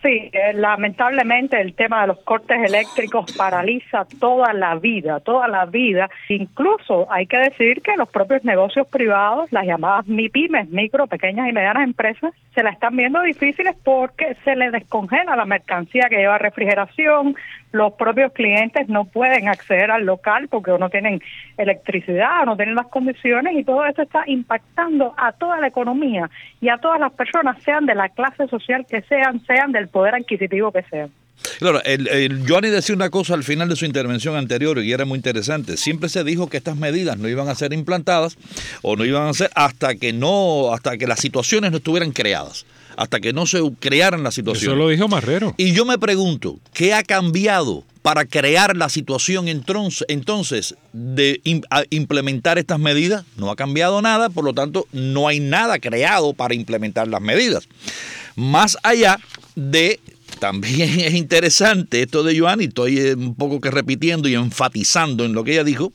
Sí, 0.06 0.30
eh, 0.32 0.52
lamentablemente 0.54 1.60
el 1.60 1.74
tema 1.74 2.02
de 2.02 2.06
los 2.06 2.18
cortes 2.20 2.58
eléctricos 2.62 3.36
paraliza 3.36 4.06
toda 4.20 4.52
la 4.52 4.76
vida, 4.76 5.18
toda 5.18 5.48
la 5.48 5.66
vida. 5.66 6.08
Incluso 6.28 7.10
hay 7.10 7.26
que 7.26 7.36
decir 7.38 7.82
que 7.82 7.96
los 7.96 8.08
propios 8.08 8.44
negocios 8.44 8.86
privados, 8.86 9.50
las 9.50 9.66
llamadas 9.66 10.06
MIPIMES, 10.06 10.68
micro, 10.68 11.08
pequeñas 11.08 11.48
y 11.48 11.52
medianas 11.52 11.82
empresas, 11.82 12.32
se 12.54 12.62
la 12.62 12.70
están 12.70 12.94
viendo 12.94 13.20
difíciles 13.20 13.74
porque 13.82 14.36
se 14.44 14.54
les 14.54 14.70
descongela 14.70 15.34
la 15.34 15.44
mercancía 15.44 16.06
que 16.08 16.18
lleva 16.18 16.38
refrigeración, 16.38 17.34
los 17.72 17.92
propios 17.94 18.32
clientes 18.32 18.88
no 18.88 19.04
pueden 19.04 19.48
acceder 19.48 19.90
al 19.90 20.04
local 20.04 20.48
porque 20.48 20.72
no 20.78 20.88
tienen 20.88 21.20
electricidad, 21.58 22.44
no 22.44 22.56
tienen 22.56 22.74
las 22.74 22.86
condiciones 22.86 23.54
y 23.56 23.64
todo 23.64 23.84
esto 23.84 24.02
está 24.02 24.24
impactando 24.26 25.14
a 25.16 25.32
toda 25.32 25.60
la 25.60 25.68
economía 25.68 26.30
y 26.60 26.68
a 26.68 26.78
todas 26.78 27.00
las 27.00 27.12
personas, 27.12 27.62
sean 27.62 27.86
de 27.86 27.94
la 27.94 28.08
clase 28.08 28.46
social 28.48 28.86
que 28.88 29.02
sean, 29.02 29.44
sean 29.46 29.72
del 29.72 29.88
poder 29.88 30.14
adquisitivo 30.14 30.72
que 30.72 30.82
sean. 30.84 31.10
Claro, 31.58 31.82
el, 31.84 32.08
el 32.08 32.46
decía 32.46 32.94
una 32.94 33.10
cosa 33.10 33.34
al 33.34 33.44
final 33.44 33.68
de 33.68 33.76
su 33.76 33.84
intervención 33.84 34.36
anterior 34.36 34.78
y 34.78 34.92
era 34.92 35.04
muy 35.04 35.16
interesante. 35.16 35.76
Siempre 35.76 36.08
se 36.08 36.24
dijo 36.24 36.48
que 36.48 36.56
estas 36.56 36.76
medidas 36.76 37.18
no 37.18 37.28
iban 37.28 37.48
a 37.48 37.54
ser 37.54 37.72
implantadas 37.72 38.38
o 38.82 38.96
no 38.96 39.04
iban 39.04 39.28
a 39.28 39.34
ser 39.34 39.50
hasta 39.54 39.94
que 39.96 40.12
no, 40.12 40.72
hasta 40.72 40.96
que 40.96 41.06
las 41.06 41.20
situaciones 41.20 41.70
no 41.70 41.76
estuvieran 41.78 42.12
creadas 42.12 42.64
hasta 42.96 43.20
que 43.20 43.32
no 43.32 43.46
se 43.46 43.60
crearan 43.78 44.22
las 44.22 44.34
situaciones. 44.34 44.68
Eso 44.68 44.76
lo 44.76 44.88
dijo 44.88 45.08
Marrero. 45.08 45.54
Y 45.56 45.72
yo 45.72 45.84
me 45.84 45.98
pregunto, 45.98 46.58
¿qué 46.72 46.94
ha 46.94 47.02
cambiado 47.02 47.84
para 48.02 48.24
crear 48.24 48.76
la 48.76 48.88
situación 48.88 49.48
entonces 49.48 50.74
de 50.92 51.40
implementar 51.90 52.58
estas 52.58 52.78
medidas? 52.78 53.24
No 53.36 53.50
ha 53.50 53.56
cambiado 53.56 54.00
nada, 54.00 54.30
por 54.30 54.44
lo 54.44 54.54
tanto, 54.54 54.86
no 54.92 55.28
hay 55.28 55.40
nada 55.40 55.78
creado 55.78 56.32
para 56.32 56.54
implementar 56.54 57.08
las 57.08 57.20
medidas. 57.20 57.68
Más 58.36 58.78
allá 58.82 59.18
de 59.54 60.00
también 60.38 61.00
es 61.00 61.14
interesante 61.14 62.02
esto 62.02 62.22
de 62.22 62.38
Joan, 62.38 62.60
y 62.60 62.64
estoy 62.64 62.98
eh, 62.98 63.14
un 63.14 63.34
poco 63.34 63.60
que 63.60 63.70
repitiendo 63.70 64.28
y 64.28 64.34
enfatizando 64.34 65.24
en 65.24 65.32
lo 65.32 65.44
que 65.44 65.52
ella 65.52 65.64
dijo, 65.64 65.92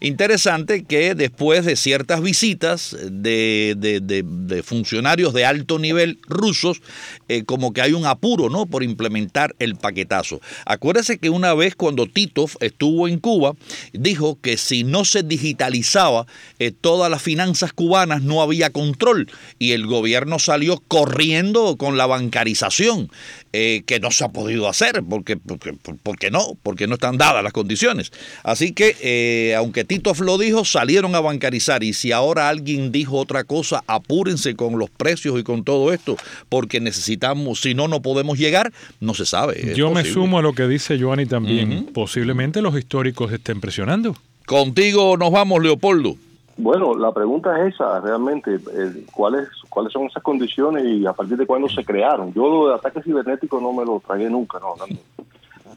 interesante 0.00 0.84
que 0.84 1.14
después 1.14 1.64
de 1.64 1.76
ciertas 1.76 2.22
visitas 2.22 2.96
de, 3.10 3.74
de, 3.76 4.62
funcionarios 4.62 5.32
de 5.32 5.44
alto 5.44 5.78
nivel 5.78 6.18
rusos, 6.28 6.82
eh, 7.28 7.44
como 7.44 7.72
que 7.72 7.82
hay 7.82 7.92
un 7.92 8.06
apuro 8.06 8.48
¿no? 8.50 8.66
por 8.66 8.82
implementar 8.82 9.54
el 9.58 9.76
paquetazo. 9.76 10.40
Acuérdese 10.66 11.18
que 11.18 11.30
una 11.30 11.54
vez 11.54 11.74
cuando 11.74 12.06
Titov 12.06 12.50
estuvo 12.60 13.08
en 13.08 13.18
Cuba, 13.18 13.54
dijo 13.92 14.38
que 14.40 14.56
si 14.56 14.84
no 14.84 15.04
se 15.04 15.22
digitalizaba 15.22 16.26
eh, 16.58 16.72
todas 16.72 17.10
las 17.10 17.22
finanzas 17.22 17.72
cubanas 17.72 18.22
no 18.22 18.42
había 18.42 18.70
control 18.70 19.30
y 19.58 19.72
el 19.72 19.86
gobierno 19.86 20.38
salió 20.38 20.82
corriendo 20.88 21.76
con 21.76 21.96
la 21.96 22.06
bancarización. 22.06 23.10
Eh, 23.52 23.82
que 23.84 23.98
no 23.98 24.12
se 24.12 24.22
ha 24.22 24.28
podido 24.28 24.68
hacer, 24.68 25.02
porque, 25.02 25.36
porque, 25.36 25.74
porque, 26.04 26.30
no, 26.30 26.56
porque 26.62 26.86
no 26.86 26.94
están 26.94 27.18
dadas 27.18 27.42
las 27.42 27.52
condiciones. 27.52 28.12
Así 28.44 28.70
que, 28.70 28.96
eh, 29.02 29.56
aunque 29.56 29.82
Tito 29.82 30.12
lo 30.20 30.38
dijo, 30.38 30.64
salieron 30.64 31.16
a 31.16 31.20
bancarizar 31.20 31.82
y 31.82 31.92
si 31.92 32.12
ahora 32.12 32.48
alguien 32.48 32.92
dijo 32.92 33.16
otra 33.16 33.42
cosa, 33.42 33.82
apúrense 33.88 34.54
con 34.54 34.78
los 34.78 34.88
precios 34.88 35.40
y 35.40 35.42
con 35.42 35.64
todo 35.64 35.92
esto, 35.92 36.16
porque 36.48 36.78
necesitamos, 36.78 37.60
si 37.60 37.74
no, 37.74 37.88
no 37.88 38.02
podemos 38.02 38.38
llegar, 38.38 38.72
no 39.00 39.14
se 39.14 39.26
sabe. 39.26 39.74
Yo 39.74 39.90
me 39.90 40.04
sumo 40.04 40.38
a 40.38 40.42
lo 40.42 40.52
que 40.52 40.68
dice 40.68 40.96
Joanny 40.96 41.26
también, 41.26 41.86
posiblemente 41.92 42.62
los 42.62 42.78
históricos 42.78 43.32
estén 43.32 43.60
presionando. 43.60 44.16
Contigo 44.46 45.16
nos 45.16 45.32
vamos, 45.32 45.60
Leopoldo. 45.60 46.16
Bueno, 46.56 46.94
la 46.94 47.12
pregunta 47.12 47.58
es 47.58 47.74
esa, 47.74 48.00
realmente, 48.00 48.54
eh, 48.54 49.06
¿cuáles 49.12 49.48
cuáles 49.68 49.92
son 49.92 50.06
esas 50.06 50.22
condiciones 50.22 50.84
y 50.84 51.06
a 51.06 51.12
partir 51.12 51.36
de 51.36 51.46
cuándo 51.46 51.68
se 51.68 51.84
crearon? 51.84 52.32
Yo 52.34 52.48
lo 52.48 52.68
de 52.68 52.74
ataque 52.74 53.02
cibernético 53.02 53.60
no 53.60 53.72
me 53.72 53.84
lo 53.84 54.00
tragué 54.06 54.28
nunca, 54.28 54.58
no, 54.58 54.74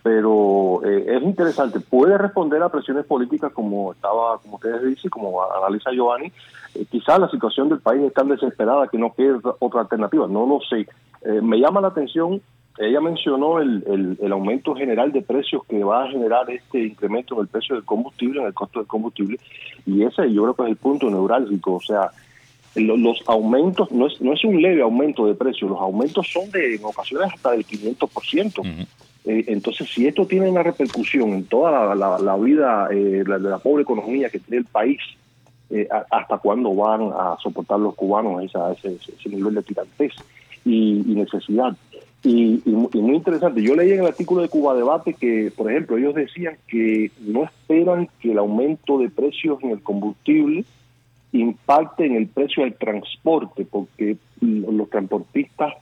pero 0.01 0.81
eh, 0.83 1.15
es 1.15 1.23
interesante. 1.23 1.79
Puede 1.79 2.17
responder 2.17 2.61
a 2.61 2.69
presiones 2.69 3.05
políticas 3.05 3.53
como 3.53 3.93
estaba, 3.93 4.37
como 4.39 4.55
ustedes 4.55 4.83
dicen, 4.83 5.09
como 5.09 5.41
analiza 5.43 5.91
Giovanni. 5.91 6.31
Eh, 6.75 6.85
quizás 6.91 7.19
la 7.19 7.29
situación 7.29 7.69
del 7.69 7.79
país 7.79 8.01
es 8.01 8.13
tan 8.13 8.27
desesperada 8.27 8.87
que 8.87 8.97
no 8.97 9.13
quede 9.13 9.39
otra 9.59 9.81
alternativa, 9.81 10.27
no 10.27 10.45
lo 10.45 10.59
sé. 10.61 10.87
me 11.41 11.59
llama 11.59 11.79
la 11.79 11.89
atención 11.89 12.41
ella 12.79 13.01
mencionó 13.01 13.59
el, 13.59 14.17
el, 14.19 14.31
aumento 14.31 14.73
general 14.73 15.11
de 15.11 15.21
precios 15.21 15.63
que 15.67 15.83
va 15.83 16.05
a 16.05 16.09
generar 16.09 16.49
este 16.49 16.83
incremento 16.85 17.35
en 17.35 17.41
el 17.41 17.47
precio 17.47 17.75
del 17.75 17.85
combustible, 17.85 18.41
en 18.41 18.47
el 18.47 18.53
costo 18.53 18.79
del 18.79 18.87
combustible, 18.87 19.37
y 19.85 20.03
ese 20.03 20.31
yo 20.33 20.43
creo 20.43 20.55
que 20.55 20.63
es 20.63 20.69
el 20.69 20.77
punto 20.77 21.09
neurálgico, 21.09 21.75
o 21.75 21.81
sea, 21.81 22.09
los 22.75 23.21
aumentos, 23.27 23.91
no 23.91 24.07
es, 24.07 24.19
no 24.21 24.33
es 24.33 24.43
un 24.43 24.59
leve 24.59 24.81
aumento 24.81 25.27
de 25.27 25.35
precios, 25.35 25.69
los 25.69 25.79
aumentos 25.79 26.27
son 26.27 26.49
de 26.49 26.75
en 26.75 26.83
ocasiones 26.83 27.31
hasta 27.31 27.51
del 27.51 27.65
500%. 27.65 28.87
Eh, 29.25 29.45
entonces, 29.47 29.87
si 29.89 30.07
esto 30.07 30.25
tiene 30.25 30.49
una 30.49 30.63
repercusión 30.63 31.29
en 31.29 31.45
toda 31.45 31.93
la, 31.95 32.35
vida 32.37 32.87
eh, 32.91 33.23
de 33.23 33.39
la 33.39 33.59
pobre 33.59 33.83
economía 33.83 34.29
que 34.29 34.39
tiene 34.39 34.57
el 34.57 34.65
país, 34.65 34.99
eh, 35.69 35.87
¿hasta 36.09 36.39
cuándo 36.39 36.75
van 36.75 37.11
a 37.15 37.37
soportar 37.41 37.79
los 37.79 37.93
cubanos 37.95 38.43
esa, 38.43 38.73
ese, 38.73 38.95
ese 38.95 39.29
nivel 39.29 39.53
de 39.53 39.61
tirantez 39.61 40.13
y 40.65 41.03
necesidad? 41.05 41.75
Y, 42.23 42.61
muy 42.65 43.15
interesante, 43.15 43.61
yo 43.61 43.75
leí 43.75 43.91
en 43.91 43.99
el 43.99 44.05
artículo 44.05 44.41
de 44.41 44.49
Cuba 44.49 44.73
Debate 44.73 45.13
que, 45.13 45.51
por 45.55 45.69
ejemplo, 45.69 45.97
ellos 45.97 46.15
decían 46.15 46.55
que 46.67 47.11
no 47.19 47.43
esperan 47.43 48.07
que 48.21 48.31
el 48.31 48.37
aumento 48.37 48.97
de 48.97 49.09
precios 49.09 49.61
en 49.61 49.71
el 49.71 49.81
combustible 49.81 50.63
impacte 51.33 52.05
en 52.05 52.15
el 52.15 52.27
precio 52.27 52.63
del 52.63 52.75
transporte, 52.75 53.65
porque 53.69 54.15
los 54.39 54.89
transportistas 54.89 55.73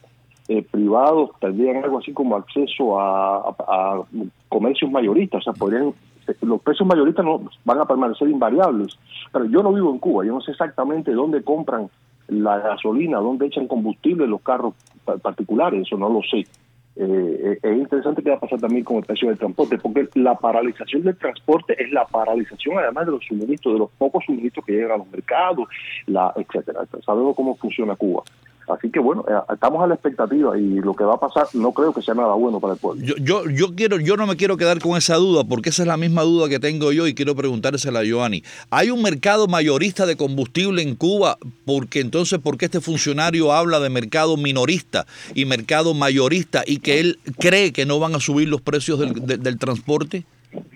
eh, 0.47 0.63
privados 0.63 1.29
tendrían 1.39 1.83
algo 1.83 1.99
así 1.99 2.11
como 2.11 2.35
acceso 2.35 2.99
a, 2.99 4.03
comercios 4.49 4.89
mayoristas, 4.89 5.41
o 5.41 5.43
sea, 5.43 5.53
podrían 5.53 5.93
los 6.41 6.61
precios 6.61 6.87
mayoristas 6.87 7.25
no 7.25 7.41
van 7.65 7.79
a 7.79 7.85
permanecer 7.85 8.29
invariables. 8.29 8.97
Pero 9.31 9.45
yo 9.45 9.61
no 9.63 9.73
vivo 9.73 9.91
en 9.91 9.99
Cuba, 9.99 10.25
yo 10.25 10.33
no 10.33 10.41
sé 10.41 10.51
exactamente 10.51 11.11
dónde 11.11 11.43
compran 11.43 11.89
la 12.27 12.59
gasolina, 12.59 13.17
dónde 13.17 13.47
echan 13.47 13.67
combustible 13.67 14.27
los 14.27 14.41
carros 14.41 14.73
particulares, 15.21 15.81
eso 15.81 15.97
no 15.97 16.09
lo 16.09 16.21
sé. 16.23 16.45
Eh, 16.95 17.57
es 17.61 17.77
interesante 17.77 18.21
que 18.21 18.29
va 18.29 18.35
a 18.35 18.39
pasar 18.39 18.59
también 18.59 18.83
con 18.83 18.97
el 18.97 19.03
precio 19.03 19.29
del 19.29 19.37
transporte, 19.37 19.77
porque 19.77 20.09
la 20.15 20.35
paralización 20.35 21.03
del 21.03 21.15
transporte 21.15 21.81
es 21.81 21.91
la 21.91 22.05
paralización 22.05 22.77
además 22.79 23.05
de 23.05 23.13
los 23.13 23.25
suministros, 23.25 23.73
de 23.73 23.79
los 23.79 23.91
pocos 23.91 24.25
suministros 24.25 24.65
que 24.65 24.73
llegan 24.73 24.91
a 24.91 24.97
los 24.97 25.07
mercados, 25.09 25.67
la 26.07 26.33
etcétera. 26.35 26.81
Sabemos 27.05 27.35
cómo 27.35 27.55
funciona 27.55 27.95
Cuba. 27.95 28.23
Así 28.67 28.89
que 28.89 28.99
bueno, 28.99 29.25
eh, 29.27 29.33
estamos 29.53 29.83
a 29.83 29.87
la 29.87 29.95
expectativa 29.95 30.57
y 30.57 30.79
lo 30.79 30.93
que 30.93 31.03
va 31.03 31.15
a 31.15 31.19
pasar 31.19 31.47
no 31.53 31.71
creo 31.71 31.93
que 31.93 32.01
sea 32.01 32.13
nada 32.13 32.33
bueno 32.35 32.59
para 32.59 32.73
el 32.73 32.79
pueblo. 32.79 33.03
Yo, 33.03 33.15
yo, 33.17 33.49
yo, 33.49 33.75
quiero, 33.75 33.99
yo 33.99 34.17
no 34.17 34.27
me 34.27 34.35
quiero 34.35 34.57
quedar 34.57 34.79
con 34.79 34.97
esa 34.97 35.15
duda, 35.15 35.43
porque 35.43 35.69
esa 35.69 35.83
es 35.83 35.87
la 35.87 35.97
misma 35.97 36.23
duda 36.23 36.49
que 36.49 36.59
tengo 36.59 36.91
yo 36.91 37.07
y 37.07 37.13
quiero 37.13 37.35
preguntársela 37.35 37.99
a 37.99 38.03
Giovanni. 38.03 38.43
¿Hay 38.69 38.89
un 38.89 39.01
mercado 39.01 39.47
mayorista 39.47 40.05
de 40.05 40.15
combustible 40.15 40.81
en 40.81 40.95
Cuba? 40.95 41.37
Porque 41.65 41.99
entonces, 41.99 42.39
¿por 42.39 42.57
qué 42.57 42.65
este 42.65 42.81
funcionario 42.81 43.51
habla 43.51 43.79
de 43.79 43.89
mercado 43.89 44.37
minorista 44.37 45.05
y 45.33 45.45
mercado 45.45 45.93
mayorista 45.93 46.63
y 46.65 46.79
que 46.79 46.99
él 46.99 47.19
cree 47.39 47.73
que 47.73 47.85
no 47.85 47.99
van 47.99 48.15
a 48.15 48.19
subir 48.19 48.47
los 48.47 48.61
precios 48.61 48.99
del, 48.99 49.41
del 49.41 49.57
transporte? 49.57 50.25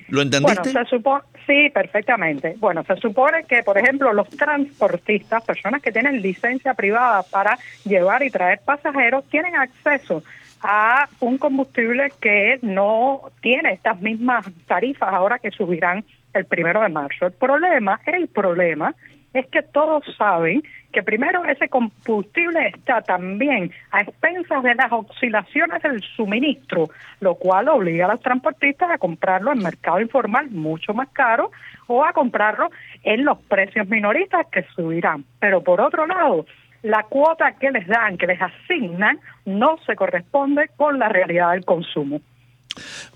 ¿Lo 0.09 0.21
entendiste? 0.21 0.61
Bueno, 0.61 0.83
se 0.83 0.89
supone, 0.89 1.23
sí, 1.47 1.69
perfectamente. 1.73 2.55
Bueno, 2.57 2.83
se 2.83 2.95
supone 2.97 3.43
que, 3.43 3.63
por 3.63 3.77
ejemplo, 3.77 4.13
los 4.13 4.29
transportistas, 4.29 5.43
personas 5.43 5.81
que 5.81 5.91
tienen 5.91 6.21
licencia 6.21 6.73
privada 6.73 7.23
para 7.23 7.57
llevar 7.83 8.23
y 8.23 8.29
traer 8.29 8.59
pasajeros, 8.63 9.25
tienen 9.29 9.55
acceso 9.55 10.23
a 10.61 11.07
un 11.19 11.37
combustible 11.37 12.11
que 12.19 12.59
no 12.61 13.21
tiene 13.41 13.73
estas 13.73 13.99
mismas 14.01 14.45
tarifas 14.67 15.13
ahora 15.13 15.39
que 15.39 15.51
subirán 15.51 16.03
el 16.33 16.45
primero 16.45 16.81
de 16.81 16.89
marzo. 16.89 17.27
El 17.27 17.33
problema, 17.33 17.99
el 18.05 18.27
problema 18.27 18.95
es 19.35 19.47
que 19.47 19.61
todos 19.61 20.03
saben 20.17 20.63
que 20.91 21.03
primero 21.03 21.43
ese 21.45 21.67
combustible 21.67 22.67
está 22.67 23.01
también 23.01 23.71
a 23.91 24.01
expensas 24.01 24.63
de 24.63 24.75
las 24.75 24.91
oscilaciones 24.91 25.83
del 25.83 26.01
suministro, 26.15 26.89
lo 27.19 27.35
cual 27.35 27.67
obliga 27.67 28.05
a 28.05 28.11
los 28.13 28.21
transportistas 28.21 28.89
a 28.91 28.97
comprarlo 28.97 29.51
en 29.51 29.59
mercado 29.59 29.99
informal 29.99 30.49
mucho 30.51 30.93
más 30.93 31.09
caro 31.09 31.51
o 31.87 32.03
a 32.03 32.13
comprarlo 32.13 32.69
en 33.03 33.25
los 33.25 33.37
precios 33.39 33.87
minoristas 33.89 34.47
que 34.51 34.65
subirán. 34.75 35.25
Pero 35.39 35.61
por 35.61 35.81
otro 35.81 36.07
lado, 36.07 36.45
la 36.83 37.03
cuota 37.03 37.55
que 37.59 37.71
les 37.71 37.87
dan, 37.87 38.17
que 38.17 38.27
les 38.27 38.39
asignan, 38.41 39.19
no 39.45 39.77
se 39.85 39.95
corresponde 39.95 40.69
con 40.77 40.97
la 40.97 41.09
realidad 41.09 41.51
del 41.51 41.65
consumo. 41.65 42.21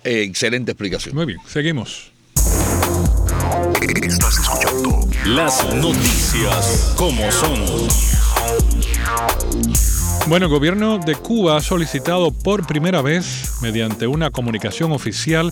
Eh, 0.03 0.23
excelente 0.23 0.71
explicación. 0.71 1.15
Muy 1.15 1.25
bien, 1.25 1.39
seguimos. 1.45 2.11
Estás 4.09 4.39
escuchando 4.39 5.08
las 5.25 5.73
noticias 5.75 6.93
como 6.95 7.29
son. 7.31 7.59
Bueno, 10.27 10.45
el 10.45 10.51
gobierno 10.51 10.99
de 10.99 11.15
Cuba 11.15 11.57
ha 11.57 11.61
solicitado 11.61 12.31
por 12.31 12.65
primera 12.65 13.01
vez, 13.01 13.57
mediante 13.61 14.07
una 14.07 14.31
comunicación 14.31 14.91
oficial, 14.91 15.51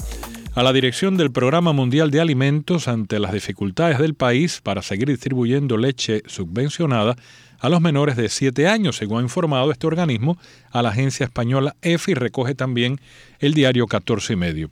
a 0.56 0.64
la 0.64 0.74
dirección 0.74 1.18
del 1.18 1.32
Programa 1.32 1.74
Mundial 1.74 2.12
de 2.12 2.22
Alimentos 2.22 2.88
ante 2.88 3.20
las 3.20 3.34
dificultades 3.34 4.00
del 4.00 4.16
país 4.16 4.62
para 4.64 4.82
seguir 4.82 5.10
distribuyendo 5.10 5.78
leche 5.78 6.24
subvencionada 6.26 7.16
a 7.60 7.70
los 7.70 7.82
menores 7.82 8.16
de 8.16 8.30
7 8.30 8.68
años, 8.68 8.98
según 8.98 9.20
ha 9.20 9.24
informado 9.24 9.72
este 9.72 9.88
organismo 9.88 10.38
a 10.72 10.82
la 10.82 10.90
agencia 10.90 11.26
española 11.26 11.76
EFI, 11.82 12.14
recoge 12.14 12.56
también 12.56 13.00
el 13.40 13.54
diario 13.54 13.86
14 13.88 14.34
y 14.34 14.36
medio. 14.36 14.70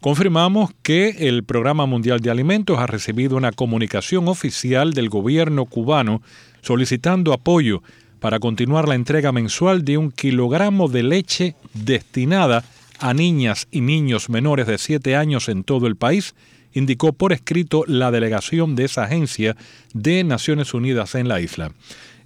Confirmamos 0.00 0.70
que 0.82 1.28
el 1.28 1.42
Programa 1.44 1.86
Mundial 1.86 2.20
de 2.20 2.30
Alimentos 2.30 2.78
ha 2.78 2.86
recibido 2.86 3.36
una 3.36 3.52
comunicación 3.52 4.28
oficial 4.28 4.92
del 4.92 5.08
gobierno 5.08 5.64
cubano 5.64 6.22
solicitando 6.62 7.32
apoyo 7.32 7.82
para 8.20 8.38
continuar 8.38 8.88
la 8.88 8.94
entrega 8.94 9.32
mensual 9.32 9.84
de 9.84 9.98
un 9.98 10.10
kilogramo 10.10 10.88
de 10.88 11.02
leche 11.02 11.54
destinada 11.74 12.64
a 12.98 13.14
niñas 13.14 13.68
y 13.70 13.80
niños 13.80 14.28
menores 14.28 14.66
de 14.66 14.78
7 14.78 15.16
años 15.16 15.48
en 15.48 15.64
todo 15.64 15.86
el 15.86 15.96
país, 15.96 16.34
indicó 16.72 17.12
por 17.12 17.32
escrito 17.32 17.84
la 17.86 18.10
delegación 18.10 18.76
de 18.76 18.84
esa 18.84 19.04
agencia 19.04 19.56
de 19.94 20.24
Naciones 20.24 20.74
Unidas 20.74 21.14
en 21.14 21.28
la 21.28 21.40
isla. 21.40 21.72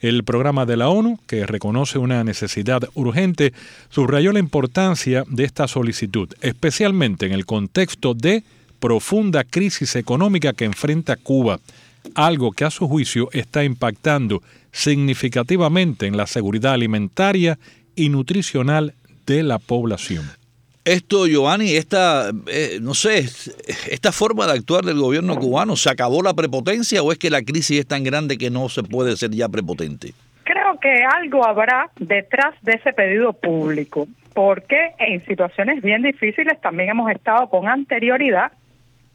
El 0.00 0.25
programa 0.25 0.64
de 0.64 0.78
la 0.78 0.88
ONU, 0.88 1.19
que 1.26 1.47
reconoce 1.47 1.99
una 1.99 2.25
necesidad 2.25 2.88
urgente, 2.95 3.52
subrayó 3.90 4.33
la 4.33 4.38
importancia 4.38 5.25
de 5.28 5.45
esta 5.45 5.69
solicitud, 5.69 6.28
especialmente 6.40 7.26
en 7.26 7.33
el 7.33 7.45
contexto 7.45 8.14
de 8.14 8.42
profunda 8.78 9.45
crisis 9.45 9.97
económica 9.97 10.54
que 10.54 10.64
enfrenta 10.64 11.16
Cuba, 11.16 11.61
algo 12.14 12.52
que 12.52 12.64
a 12.64 12.71
su 12.71 12.88
juicio 12.88 13.28
está 13.33 13.62
impactando 13.62 14.42
significativamente 14.73 16.07
en 16.07 16.16
la 16.16 16.26
seguridad 16.26 16.73
alimentaria 16.73 17.59
y 17.95 18.09
nutricional 18.09 18.95
de 19.26 19.42
la 19.42 19.59
población. 19.59 20.40
Esto, 20.85 21.27
Giovanni, 21.27 21.77
esta, 21.77 22.31
eh, 22.47 22.79
no 22.81 22.95
sé, 22.95 23.19
esta 23.91 24.13
forma 24.13 24.47
de 24.47 24.53
actuar 24.53 24.83
del 24.85 24.99
gobierno 24.99 25.37
cubano, 25.37 25.77
¿se 25.77 25.91
acabó 25.91 26.23
la 26.23 26.33
prepotencia 26.33 27.03
o 27.03 27.13
es 27.13 27.19
que 27.19 27.29
la 27.29 27.43
crisis 27.43 27.81
es 27.81 27.87
tan 27.87 28.03
grande 28.03 28.39
que 28.39 28.49
no 28.49 28.69
se 28.71 28.83
puede 28.83 29.15
ser 29.17 29.31
ya 29.31 29.49
prepotente? 29.49 30.15
Creo 30.45 30.81
que 30.81 31.05
algo 31.05 31.47
habrá 31.47 31.91
detrás 31.99 32.55
de 32.63 32.73
ese 32.73 32.95
pedido 32.95 33.35
público, 33.35 34.09
porque 34.33 34.93
en 34.99 35.23
situaciones 35.27 35.83
bien 35.83 36.03
difíciles 36.03 36.59
también 36.63 36.89
hemos 36.89 37.11
estado 37.11 37.51
con 37.51 37.69
anterioridad 37.69 38.53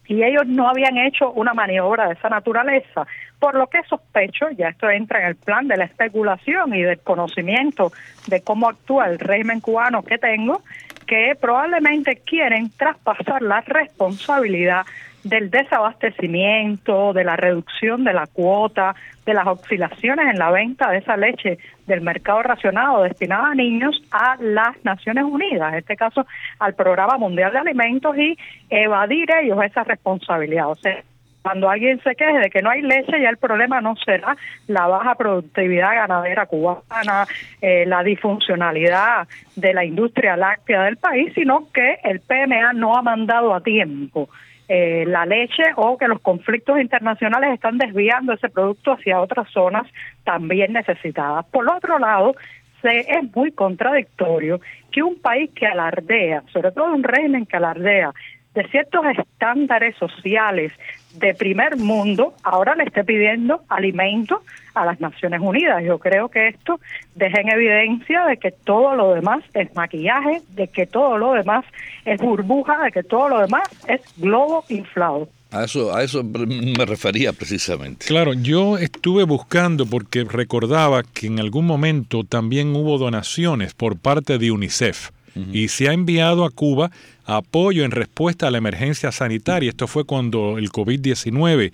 y 0.06 0.22
ellos 0.22 0.46
no 0.46 0.68
habían 0.68 0.96
hecho 0.98 1.32
una 1.32 1.52
maniobra 1.52 2.06
de 2.06 2.14
esa 2.14 2.28
naturaleza, 2.28 3.08
por 3.38 3.54
lo 3.54 3.66
que 3.66 3.82
sospecho, 3.88 4.50
ya 4.56 4.68
esto 4.68 4.88
entra 4.88 5.20
en 5.20 5.26
el 5.26 5.36
plan 5.36 5.68
de 5.68 5.76
la 5.76 5.84
especulación 5.84 6.74
y 6.74 6.82
del 6.82 7.00
conocimiento 7.00 7.92
de 8.28 8.40
cómo 8.40 8.68
actúa 8.68 9.06
el 9.08 9.18
régimen 9.18 9.60
cubano 9.60 10.02
que 10.02 10.16
tengo, 10.16 10.62
que 11.06 11.36
probablemente 11.40 12.16
quieren 12.24 12.70
traspasar 12.70 13.42
la 13.42 13.60
responsabilidad 13.60 14.84
del 15.28 15.50
desabastecimiento, 15.50 17.12
de 17.12 17.24
la 17.24 17.36
reducción 17.36 18.04
de 18.04 18.12
la 18.12 18.26
cuota, 18.26 18.94
de 19.24 19.34
las 19.34 19.46
oscilaciones 19.46 20.28
en 20.30 20.38
la 20.38 20.52
venta 20.52 20.90
de 20.90 20.98
esa 20.98 21.16
leche 21.16 21.58
del 21.86 22.00
mercado 22.00 22.42
racionado 22.42 23.02
destinada 23.02 23.50
a 23.50 23.54
niños 23.54 24.00
a 24.12 24.36
las 24.40 24.76
Naciones 24.84 25.24
Unidas, 25.24 25.72
en 25.72 25.78
este 25.80 25.96
caso 25.96 26.26
al 26.60 26.74
Programa 26.74 27.18
Mundial 27.18 27.52
de 27.52 27.58
Alimentos 27.58 28.16
y 28.16 28.38
evadir 28.70 29.28
ellos 29.42 29.58
esa 29.64 29.82
responsabilidad. 29.82 30.70
O 30.70 30.76
sea, 30.76 31.02
cuando 31.46 31.70
alguien 31.70 32.02
se 32.02 32.16
queje 32.16 32.38
de 32.40 32.50
que 32.50 32.60
no 32.60 32.70
hay 32.70 32.82
leche, 32.82 33.20
ya 33.20 33.28
el 33.28 33.36
problema 33.36 33.80
no 33.80 33.94
será 34.04 34.36
la 34.66 34.88
baja 34.88 35.14
productividad 35.14 35.94
ganadera 35.94 36.46
cubana, 36.46 37.24
eh, 37.60 37.84
la 37.86 38.02
disfuncionalidad 38.02 39.28
de 39.54 39.72
la 39.72 39.84
industria 39.84 40.36
láctea 40.36 40.82
del 40.82 40.96
país, 40.96 41.32
sino 41.36 41.68
que 41.72 41.98
el 42.02 42.18
PMA 42.18 42.72
no 42.72 42.96
ha 42.96 43.02
mandado 43.02 43.54
a 43.54 43.60
tiempo 43.60 44.28
eh, 44.66 45.04
la 45.06 45.24
leche 45.24 45.62
o 45.76 45.96
que 45.96 46.08
los 46.08 46.20
conflictos 46.20 46.80
internacionales 46.80 47.54
están 47.54 47.78
desviando 47.78 48.32
ese 48.32 48.48
producto 48.48 48.94
hacia 48.94 49.20
otras 49.20 49.48
zonas 49.50 49.86
también 50.24 50.72
necesitadas. 50.72 51.46
Por 51.46 51.70
otro 51.70 52.00
lado, 52.00 52.34
es 52.82 53.36
muy 53.36 53.52
contradictorio 53.52 54.60
que 54.90 55.04
un 55.04 55.20
país 55.20 55.48
que 55.54 55.66
alardea, 55.66 56.42
sobre 56.52 56.72
todo 56.72 56.92
un 56.92 57.04
régimen 57.04 57.46
que 57.46 57.56
alardea 57.56 58.12
de 58.56 58.66
ciertos 58.68 59.04
estándares 59.18 59.94
sociales 59.96 60.72
de 61.18 61.34
primer 61.34 61.76
mundo, 61.76 62.34
ahora 62.42 62.74
le 62.74 62.84
esté 62.84 63.04
pidiendo 63.04 63.62
alimento 63.68 64.42
a 64.74 64.84
las 64.84 65.00
Naciones 65.00 65.40
Unidas. 65.42 65.82
Yo 65.84 65.98
creo 65.98 66.28
que 66.28 66.48
esto 66.48 66.80
deja 67.14 67.40
en 67.40 67.50
evidencia 67.50 68.24
de 68.26 68.36
que 68.36 68.52
todo 68.52 68.94
lo 68.94 69.14
demás 69.14 69.42
es 69.54 69.74
maquillaje, 69.74 70.42
de 70.50 70.68
que 70.68 70.86
todo 70.86 71.18
lo 71.18 71.32
demás 71.32 71.64
es 72.04 72.20
burbuja, 72.20 72.82
de 72.84 72.92
que 72.92 73.02
todo 73.02 73.28
lo 73.28 73.40
demás 73.40 73.68
es 73.88 74.00
globo 74.16 74.64
inflado. 74.68 75.28
A 75.52 75.64
eso, 75.64 75.94
a 75.94 76.02
eso 76.02 76.22
me 76.24 76.84
refería 76.84 77.32
precisamente. 77.32 78.06
Claro, 78.06 78.34
yo 78.34 78.78
estuve 78.78 79.24
buscando 79.24 79.86
porque 79.86 80.24
recordaba 80.24 81.02
que 81.02 81.28
en 81.28 81.38
algún 81.38 81.66
momento 81.66 82.24
también 82.24 82.74
hubo 82.74 82.98
donaciones 82.98 83.72
por 83.72 83.96
parte 83.98 84.38
de 84.38 84.50
UNICEF 84.50 85.10
y 85.52 85.68
se 85.68 85.88
ha 85.88 85.92
enviado 85.92 86.44
a 86.44 86.50
Cuba 86.50 86.90
apoyo 87.24 87.84
en 87.84 87.90
respuesta 87.90 88.48
a 88.48 88.50
la 88.50 88.58
emergencia 88.58 89.12
sanitaria. 89.12 89.70
Esto 89.70 89.86
fue 89.86 90.04
cuando 90.04 90.58
el 90.58 90.70
COVID-19. 90.70 91.72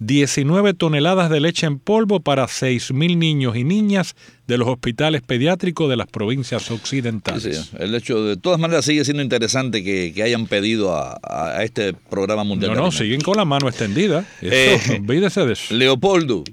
19 0.00 0.74
toneladas 0.74 1.30
de 1.30 1.40
leche 1.40 1.66
en 1.66 1.78
polvo 1.78 2.20
para 2.20 2.44
6.000 2.44 3.16
niños 3.16 3.56
y 3.56 3.64
niñas 3.64 4.16
de 4.46 4.58
los 4.58 4.68
hospitales 4.68 5.22
pediátricos 5.22 5.88
de 5.88 5.96
las 5.96 6.08
provincias 6.08 6.70
occidentales. 6.70 7.72
el 7.78 7.94
hecho 7.94 8.24
de 8.24 8.36
todas 8.36 8.58
maneras 8.58 8.84
sigue 8.84 9.04
siendo 9.04 9.22
interesante 9.22 9.84
que, 9.84 10.12
hayan 10.22 10.46
pedido 10.46 10.94
a, 10.94 11.62
este 11.62 11.94
programa 11.94 12.44
mundial. 12.44 12.74
No, 12.74 12.82
no, 12.82 12.90
siguen 12.90 13.20
con 13.20 13.36
la 13.36 13.44
mano 13.44 13.68
extendida. 13.68 14.24
Eh, 14.42 14.78
olvídese 15.00 15.46
de 15.46 15.52
eso. 15.52 15.74
Leopoldo, 15.74 16.44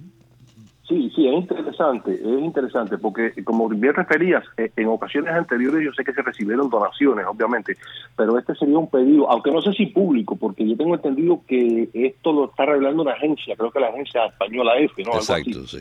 Sí, 0.91 1.09
sí, 1.15 1.25
es 1.25 1.70
interesante, 1.81 2.13
es 2.13 2.43
interesante, 2.43 2.97
porque 2.97 3.43
como 3.43 3.67
bien 3.69 3.93
referías, 3.93 4.43
eh, 4.57 4.71
en 4.75 4.87
ocasiones 4.87 5.33
anteriores 5.33 5.83
yo 5.83 5.91
sé 5.93 6.03
que 6.03 6.13
se 6.13 6.21
recibieron 6.21 6.69
donaciones, 6.69 7.25
obviamente, 7.25 7.75
pero 8.15 8.37
este 8.37 8.55
sería 8.55 8.77
un 8.77 8.89
pedido, 8.89 9.29
aunque 9.29 9.51
no 9.51 9.61
sé 9.61 9.71
si 9.73 9.87
público, 9.87 10.35
porque 10.35 10.67
yo 10.67 10.75
tengo 10.77 10.95
entendido 10.95 11.41
que 11.47 11.89
esto 11.93 12.31
lo 12.31 12.45
está 12.45 12.65
revelando 12.65 13.03
una 13.03 13.13
agencia, 13.13 13.55
creo 13.55 13.71
que 13.71 13.79
la 13.79 13.87
agencia 13.87 14.25
española 14.25 14.77
F, 14.77 15.03
¿no? 15.03 15.15
Exacto, 15.15 15.65
sí. 15.67 15.79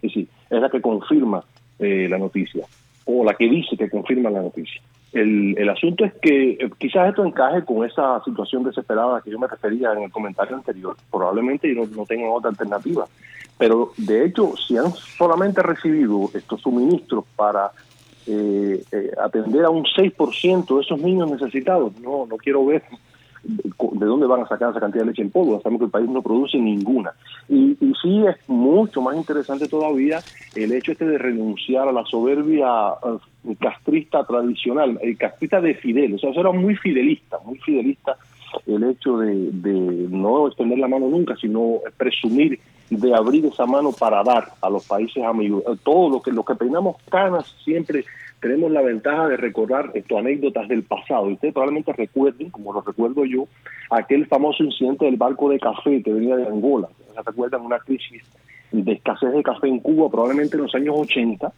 Sí, 0.00 0.10
sí, 0.10 0.28
es 0.50 0.60
la 0.60 0.68
que 0.68 0.80
confirma 0.80 1.44
eh, 1.78 2.08
la 2.08 2.18
noticia, 2.18 2.66
o 3.04 3.24
la 3.24 3.34
que 3.34 3.48
dice 3.48 3.76
que 3.76 3.90
confirma 3.90 4.30
la 4.30 4.42
noticia. 4.42 4.80
El, 5.12 5.54
el 5.58 5.68
asunto 5.68 6.06
es 6.06 6.14
que 6.22 6.52
eh, 6.52 6.70
quizás 6.78 7.10
esto 7.10 7.24
encaje 7.24 7.62
con 7.66 7.84
esa 7.84 8.22
situación 8.24 8.64
desesperada 8.64 9.20
que 9.20 9.30
yo 9.30 9.38
me 9.38 9.46
refería 9.46 9.92
en 9.92 10.04
el 10.04 10.10
comentario 10.10 10.56
anterior. 10.56 10.96
Probablemente 11.10 11.68
yo 11.68 11.82
no, 11.82 11.86
no 11.94 12.06
tengo 12.06 12.32
otra 12.32 12.48
alternativa. 12.48 13.04
Pero 13.58 13.92
de 13.96 14.24
hecho, 14.24 14.54
si 14.56 14.76
han 14.76 14.92
solamente 14.92 15.62
recibido 15.62 16.30
estos 16.34 16.60
suministros 16.60 17.24
para 17.36 17.70
eh, 18.26 18.82
eh, 18.92 19.10
atender 19.22 19.64
a 19.64 19.70
un 19.70 19.84
6% 19.84 20.74
de 20.76 20.80
esos 20.80 21.00
niños 21.00 21.30
necesitados, 21.30 21.92
no, 22.00 22.26
no 22.26 22.36
quiero 22.36 22.64
ver 22.66 22.82
de 23.44 24.06
dónde 24.06 24.26
van 24.26 24.42
a 24.42 24.48
sacar 24.48 24.70
esa 24.70 24.80
cantidad 24.80 25.02
de 25.02 25.10
leche 25.10 25.22
en 25.22 25.30
polvo. 25.30 25.60
Sabemos 25.60 25.80
que 25.80 25.84
el 25.86 25.90
país 25.90 26.08
no 26.08 26.22
produce 26.22 26.58
ninguna. 26.58 27.12
Y, 27.48 27.76
y 27.80 27.92
sí 28.00 28.24
es 28.26 28.36
mucho 28.48 29.00
más 29.00 29.16
interesante 29.16 29.66
todavía 29.68 30.20
el 30.54 30.72
hecho 30.72 30.92
este 30.92 31.06
de 31.06 31.18
renunciar 31.18 31.88
a 31.88 31.92
la 31.92 32.04
soberbia 32.04 32.68
eh, 33.48 33.56
castrista 33.60 34.24
tradicional, 34.24 34.98
el 35.02 35.16
castrista 35.16 35.60
de 35.60 35.74
Fidel. 35.74 36.14
O 36.14 36.18
sea, 36.18 36.30
eso 36.30 36.40
era 36.40 36.52
muy 36.52 36.76
fidelista, 36.76 37.38
muy 37.44 37.58
fidelista 37.58 38.16
el 38.66 38.84
hecho 38.84 39.18
de, 39.18 39.50
de 39.52 40.08
no 40.10 40.48
extender 40.48 40.78
la 40.78 40.88
mano 40.88 41.08
nunca, 41.08 41.36
sino 41.36 41.80
presumir 41.96 42.58
de 42.90 43.14
abrir 43.14 43.46
esa 43.46 43.64
mano 43.66 43.92
para 43.92 44.22
dar 44.22 44.52
a 44.60 44.68
los 44.68 44.86
países 44.86 45.22
amigos. 45.24 45.62
Todo 45.82 46.10
lo 46.10 46.22
que, 46.22 46.30
lo 46.30 46.44
que 46.44 46.54
peinamos 46.54 46.96
canas 47.10 47.54
siempre 47.64 48.04
tenemos 48.40 48.70
la 48.70 48.82
ventaja 48.82 49.28
de 49.28 49.36
recordar 49.36 49.90
estas 49.94 50.18
anécdotas 50.18 50.68
del 50.68 50.82
pasado. 50.82 51.30
Y 51.30 51.34
ustedes 51.34 51.54
probablemente 51.54 51.92
recuerden, 51.92 52.50
como 52.50 52.72
lo 52.72 52.80
recuerdo 52.82 53.24
yo, 53.24 53.46
aquel 53.90 54.26
famoso 54.26 54.64
incidente 54.64 55.04
del 55.04 55.16
barco 55.16 55.48
de 55.48 55.60
café 55.60 56.02
que 56.02 56.12
venía 56.12 56.36
de 56.36 56.46
Angola. 56.46 56.88
¿Se 57.14 57.22
recuerdan 57.22 57.62
una 57.62 57.78
crisis 57.78 58.22
de 58.72 58.92
escasez 58.92 59.32
de 59.32 59.42
café 59.42 59.68
en 59.68 59.78
Cuba, 59.78 60.10
probablemente 60.10 60.56
en 60.56 60.64
los 60.64 60.74
años 60.74 60.96
80, 60.98 61.52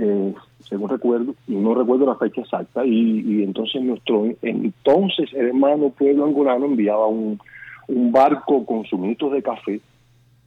eh, 0.00 0.32
según 0.60 0.88
recuerdo, 0.88 1.34
no 1.48 1.74
recuerdo 1.74 2.06
la 2.06 2.14
fecha 2.14 2.40
exacta, 2.40 2.86
y, 2.86 3.42
entonces 3.42 3.82
nuestro 3.82 4.26
entonces 4.42 5.32
hermano 5.34 5.90
pueblo 5.90 6.24
angolano 6.24 6.66
enviaba 6.66 7.08
un, 7.08 7.40
barco 7.88 8.64
con 8.64 8.84
suministros 8.84 9.32
de 9.32 9.42
café 9.42 9.80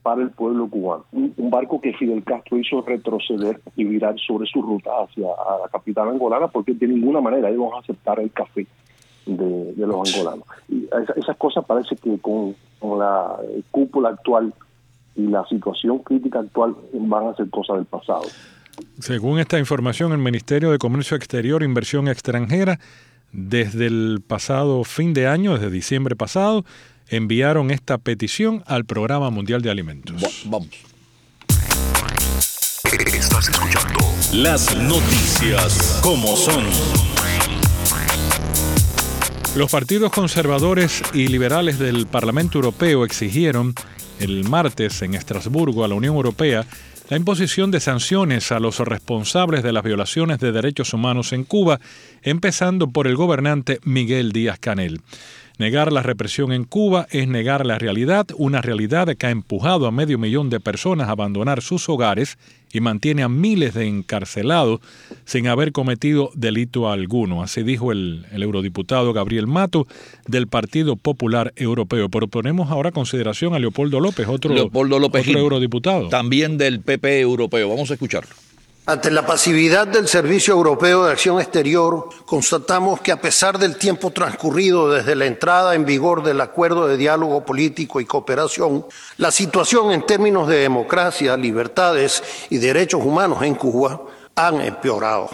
para 0.04 0.22
el 0.22 0.30
pueblo 0.30 0.70
cubano. 0.70 1.06
Un, 1.12 1.50
barco 1.50 1.82
que 1.82 1.94
Fidel 1.94 2.24
Castro 2.24 2.58
hizo 2.60 2.82
retroceder 2.82 3.60
y 3.76 3.84
virar 3.84 4.16
sobre 4.20 4.48
su 4.48 4.62
ruta 4.62 4.92
hacia 5.04 5.28
la 5.28 5.68
capital 5.70 6.10
angolana 6.10 6.48
porque 6.48 6.74
de 6.74 6.88
ninguna 6.88 7.20
manera 7.20 7.52
íbamos 7.52 7.74
a 7.74 7.80
aceptar 7.80 8.20
el 8.20 8.32
café 8.32 8.68
de, 9.26 9.74
los 9.76 10.16
angolanos. 10.16 10.46
Y 10.70 10.88
esas 11.16 11.36
cosas 11.38 11.66
parece 11.66 11.96
que 11.96 12.18
con, 12.20 12.56
la 12.98 13.38
cúpula 13.70 14.10
actual 14.10 14.54
y 15.16 15.28
la 15.28 15.46
situación 15.48 16.00
crítica 16.00 16.40
actual 16.40 16.76
van 16.94 17.28
a 17.28 17.36
ser 17.36 17.50
cosas 17.50 17.78
del 17.78 17.86
pasado. 17.86 18.24
Según 19.00 19.40
esta 19.40 19.60
información, 19.60 20.12
el 20.12 20.18
Ministerio 20.18 20.72
de 20.72 20.78
Comercio 20.78 21.18
Exterior 21.18 21.62
e 21.62 21.66
Inversión 21.66 22.08
Extranjera, 22.08 22.80
desde 23.32 23.88
el 23.88 24.22
pasado 24.26 24.84
fin 24.84 25.14
de 25.14 25.28
año, 25.28 25.54
desde 25.54 25.70
diciembre 25.70 26.16
pasado, 26.16 26.66
enviaron 27.08 27.72
esta 27.72 27.98
petición 27.98 28.64
al 28.68 28.86
Programa 28.86 29.30
Mundial 29.30 29.62
de 29.62 29.72
Alimentos. 29.72 30.44
Vamos. 30.46 30.70
Estás 33.14 33.50
escuchando 33.50 34.00
las 34.34 34.76
noticias 34.78 36.00
como 36.02 36.36
son. 36.36 36.64
Los 39.56 39.70
partidos 39.70 40.12
conservadores 40.12 41.04
y 41.14 41.28
liberales 41.28 41.78
del 41.78 42.08
Parlamento 42.08 42.58
Europeo 42.58 43.04
exigieron 43.04 43.74
el 44.20 44.48
martes 44.48 45.02
en 45.02 45.16
Estrasburgo 45.16 45.84
a 45.84 45.88
la 45.90 45.96
Unión 45.96 46.16
Europea 46.16 46.66
la 47.10 47.18
imposición 47.18 47.72
de 47.72 47.80
sanciones 47.80 48.52
a 48.52 48.60
los 48.60 48.80
responsables 48.80 49.64
de 49.64 49.74
las 49.74 49.84
violaciones 49.84 50.40
de 50.40 50.52
derechos 50.52 50.94
humanos 50.94 51.34
en 51.34 51.44
Cuba, 51.44 51.80
empezando 52.22 52.90
por 52.90 53.08
el 53.08 53.16
gobernante 53.16 53.80
Miguel 53.84 54.32
Díaz 54.32 54.60
Canel. 54.60 55.02
Negar 55.62 55.94
la 55.94 56.02
represión 56.02 56.54
en 56.54 56.64
Cuba 56.64 57.06
es 57.12 57.28
negar 57.28 57.68
la 57.68 57.78
realidad, 57.78 58.26
una 58.36 58.64
realidad 58.64 59.16
que 59.16 59.28
ha 59.28 59.30
empujado 59.30 59.86
a 59.86 59.92
medio 59.92 60.18
millón 60.18 60.50
de 60.50 60.60
personas 60.60 61.08
a 61.08 61.12
abandonar 61.12 61.62
sus 61.62 61.88
hogares 61.88 62.40
y 62.74 62.80
mantiene 62.80 63.22
a 63.22 63.30
miles 63.30 63.76
de 63.76 63.86
encarcelados 63.86 64.80
sin 65.24 65.48
haber 65.48 65.72
cometido 65.72 66.32
delito 66.34 66.90
alguno. 66.90 67.44
Así 67.44 67.62
dijo 67.62 67.92
el, 67.92 68.26
eurodiputado 68.32 69.14
Gabriel 69.14 69.46
Mato 69.46 69.86
del 70.26 70.48
Partido 70.48 70.96
Popular 70.96 71.54
Europeo. 71.56 72.10
Pero 72.10 72.28
ponemos 72.28 72.72
ahora 72.72 72.92
consideración 72.92 73.54
a 73.54 73.60
Leopoldo 73.60 74.00
López, 74.00 74.28
otro, 74.30 74.56
Leopoldo 74.56 74.98
López 74.98 75.28
otro 75.28 75.42
eurodiputado. 75.42 76.10
También 76.10 76.58
del 76.58 76.80
PP 76.80 77.20
Europeo. 77.20 77.70
Vamos 77.70 77.92
a 77.92 77.94
escucharlo. 77.94 78.34
Ante 78.92 79.10
la 79.10 79.26
pasividad 79.26 79.88
del 79.88 80.10
Servicio 80.10 80.54
Europeo 80.54 81.06
de 81.06 81.14
Acción 81.14 81.40
Exterior, 81.40 82.10
constatamos 82.26 83.00
que 83.00 83.14
a 83.14 83.22
pesar 83.22 83.58
del 83.58 83.78
tiempo 83.78 84.12
transcurrido 84.12 84.92
desde 84.92 85.16
la 85.16 85.28
entrada 85.28 85.76
en 85.76 85.86
vigor 85.86 86.24
del 86.24 86.42
Acuerdo 86.42 86.90
de 86.90 86.98
Diálogo 86.98 87.46
Político 87.46 88.02
y 88.02 88.06
Cooperación, 88.06 88.86
la 89.16 89.32
situación 89.32 89.94
en 89.94 90.06
términos 90.06 90.50
de 90.50 90.58
democracia, 90.58 91.38
libertades 91.38 92.22
y 92.50 92.58
derechos 92.58 93.00
humanos 93.02 93.44
en 93.44 93.56
Cuba 93.56 94.02
han 94.36 94.60
empeorado. 94.60 95.30